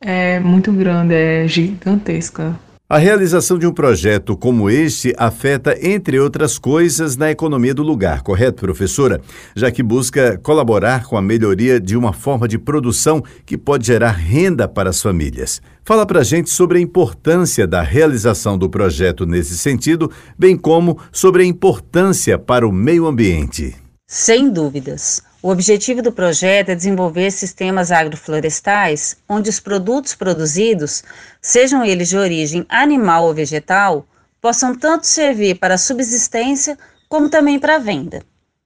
é 0.00 0.40
muito 0.40 0.72
grande, 0.72 1.14
é 1.14 1.46
gigantesca. 1.46 2.58
A 2.94 2.98
realização 2.98 3.58
de 3.58 3.66
um 3.66 3.72
projeto 3.72 4.36
como 4.36 4.70
este 4.70 5.12
afeta, 5.18 5.76
entre 5.84 6.16
outras 6.20 6.58
coisas, 6.58 7.16
na 7.16 7.28
economia 7.28 7.74
do 7.74 7.82
lugar, 7.82 8.22
correto, 8.22 8.60
professora? 8.60 9.20
Já 9.52 9.68
que 9.68 9.82
busca 9.82 10.38
colaborar 10.38 11.04
com 11.04 11.16
a 11.16 11.20
melhoria 11.20 11.80
de 11.80 11.96
uma 11.96 12.12
forma 12.12 12.46
de 12.46 12.56
produção 12.56 13.20
que 13.44 13.58
pode 13.58 13.88
gerar 13.88 14.12
renda 14.12 14.68
para 14.68 14.90
as 14.90 15.02
famílias. 15.02 15.60
Fala 15.84 16.06
para 16.06 16.22
gente 16.22 16.50
sobre 16.50 16.78
a 16.78 16.80
importância 16.80 17.66
da 17.66 17.82
realização 17.82 18.56
do 18.56 18.70
projeto 18.70 19.26
nesse 19.26 19.58
sentido, 19.58 20.08
bem 20.38 20.56
como 20.56 20.96
sobre 21.10 21.42
a 21.42 21.46
importância 21.46 22.38
para 22.38 22.64
o 22.64 22.70
meio 22.70 23.08
ambiente. 23.08 23.74
Sem 24.06 24.48
dúvidas. 24.48 25.20
O 25.44 25.50
objetivo 25.50 26.00
do 26.00 26.10
projeto 26.10 26.70
é 26.70 26.74
desenvolver 26.74 27.30
sistemas 27.30 27.92
agroflorestais 27.92 29.14
onde 29.28 29.50
os 29.50 29.60
produtos 29.60 30.14
produzidos, 30.14 31.04
sejam 31.46 31.84
eles 31.84 32.08
de 32.08 32.16
origem 32.16 32.64
animal 32.68 33.26
ou 33.26 33.34
vegetal, 33.34 34.06
possam 34.40 34.74
tanto 34.74 35.06
servir 35.06 35.58
para 35.58 35.76
subsistência 35.76 36.78
como 37.08 37.28
também 37.28 37.58
para 37.58 37.78
venda. 37.78 38.22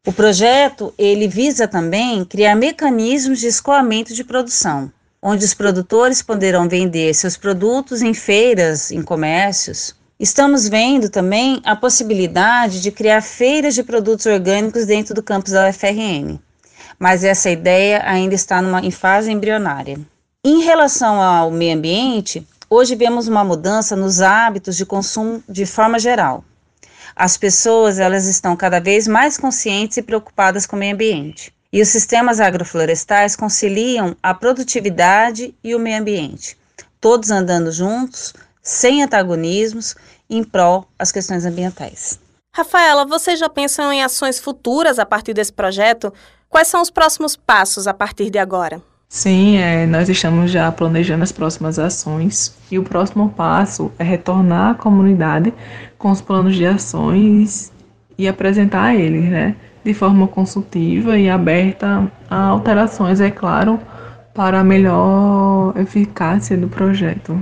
O 0.07 0.13
projeto 0.13 0.95
ele 0.97 1.27
visa 1.27 1.67
também 1.67 2.25
criar 2.25 2.55
mecanismos 2.55 3.41
de 3.41 3.49
escoamento 3.49 4.15
de 4.15 4.23
produção, 4.23 4.93
onde 5.21 5.45
os 5.45 5.55
produtores 5.55 6.23
poderão 6.23 6.69
vender 6.69 7.13
seus 7.15 7.37
produtos 7.37 8.03
em 8.03 8.15
feiras, 8.15 8.93
em 8.93 9.03
comércios. 9.03 9.97
Estamos 10.21 10.69
vendo 10.69 11.09
também 11.09 11.61
a 11.65 11.75
possibilidade 11.75 12.81
de 12.81 12.93
criar 12.93 13.23
feiras 13.23 13.75
de 13.75 13.83
produtos 13.83 14.27
orgânicos 14.27 14.87
dentro 14.87 15.15
do 15.15 15.23
campus 15.23 15.53
da 15.53 15.69
UFRN 15.69 16.39
mas 16.99 17.23
essa 17.23 17.49
ideia 17.49 18.03
ainda 18.05 18.35
está 18.35 18.61
numa, 18.61 18.81
em 18.81 18.91
fase 18.91 19.31
embrionária. 19.31 19.99
Em 20.45 20.63
relação 20.63 21.21
ao 21.21 21.51
meio 21.51 21.77
ambiente, 21.77 22.47
hoje 22.71 22.95
vemos 22.95 23.29
uma 23.29 23.45
mudança 23.45 23.97
nos 23.97 24.21
hábitos 24.21 24.77
de 24.77 24.85
consumo 24.85 25.43
de 25.49 25.65
forma 25.65 25.99
geral. 25.99 26.45
As 27.15 27.37
pessoas 27.37 27.99
elas 27.99 28.27
estão 28.27 28.57
cada 28.57 28.81
vez 28.81 29.09
mais 29.09 29.37
conscientes 29.37 29.97
e 29.97 30.03
preocupadas 30.03 30.67
com 30.67 30.77
o 30.77 30.79
meio 30.79 30.95
ambiente. 30.95 31.53
E 31.73 31.83
os 31.83 31.89
sistemas 31.89 32.41
agroflorestais 32.41 33.37
conciliam 33.37 34.17
a 34.23 34.33
produtividade 34.33 35.55
e 35.63 35.75
o 35.75 35.79
meio 35.79 36.01
ambiente, 36.01 36.57
todos 37.01 37.31
andando 37.31 37.71
juntos, 37.71 38.33
sem 38.63 39.03
antagonismos, 39.03 39.95
em 40.31 40.43
prol 40.43 40.87
das 40.99 41.13
questões 41.13 41.45
ambientais. 41.45 42.19
Rafaela, 42.55 43.05
vocês 43.05 43.39
já 43.39 43.49
pensam 43.49 43.93
em 43.93 44.03
ações 44.03 44.39
futuras 44.39 44.99
a 44.99 45.07
partir 45.07 45.35
desse 45.35 45.53
projeto? 45.53 46.13
Quais 46.49 46.69
são 46.69 46.81
os 46.81 46.91
próximos 46.91 47.37
passos 47.37 47.87
a 47.87 47.93
partir 47.93 48.31
de 48.31 48.39
agora? 48.39 48.83
Sim, 49.09 49.57
é, 49.57 49.87
nós 49.87 50.09
estamos 50.11 50.51
já 50.51 50.71
planejando 50.71 51.23
as 51.23 51.33
próximas 51.33 51.79
ações 51.79 52.55
e 52.71 52.79
o 52.79 52.83
próximo 52.83 53.31
passo 53.31 53.91
é 53.99 54.05
retornar 54.05 54.73
à 54.73 54.75
comunidade 54.75 55.53
com 55.97 56.11
os 56.11 56.21
planos 56.21 56.55
de 56.55 56.67
ações 56.67 57.73
e 58.19 58.29
apresentar 58.29 58.95
eles, 58.95 59.25
né? 59.31 59.57
De 59.83 59.95
forma 59.95 60.29
consultiva 60.29 61.19
e 61.19 61.31
aberta 61.31 62.11
a 62.29 62.37
alterações, 62.49 63.19
é 63.21 63.31
claro, 63.31 63.81
para 64.35 64.61
a 64.61 64.65
melhor 64.65 65.73
eficácia 65.79 66.57
do 66.57 66.69
projeto. 66.69 67.41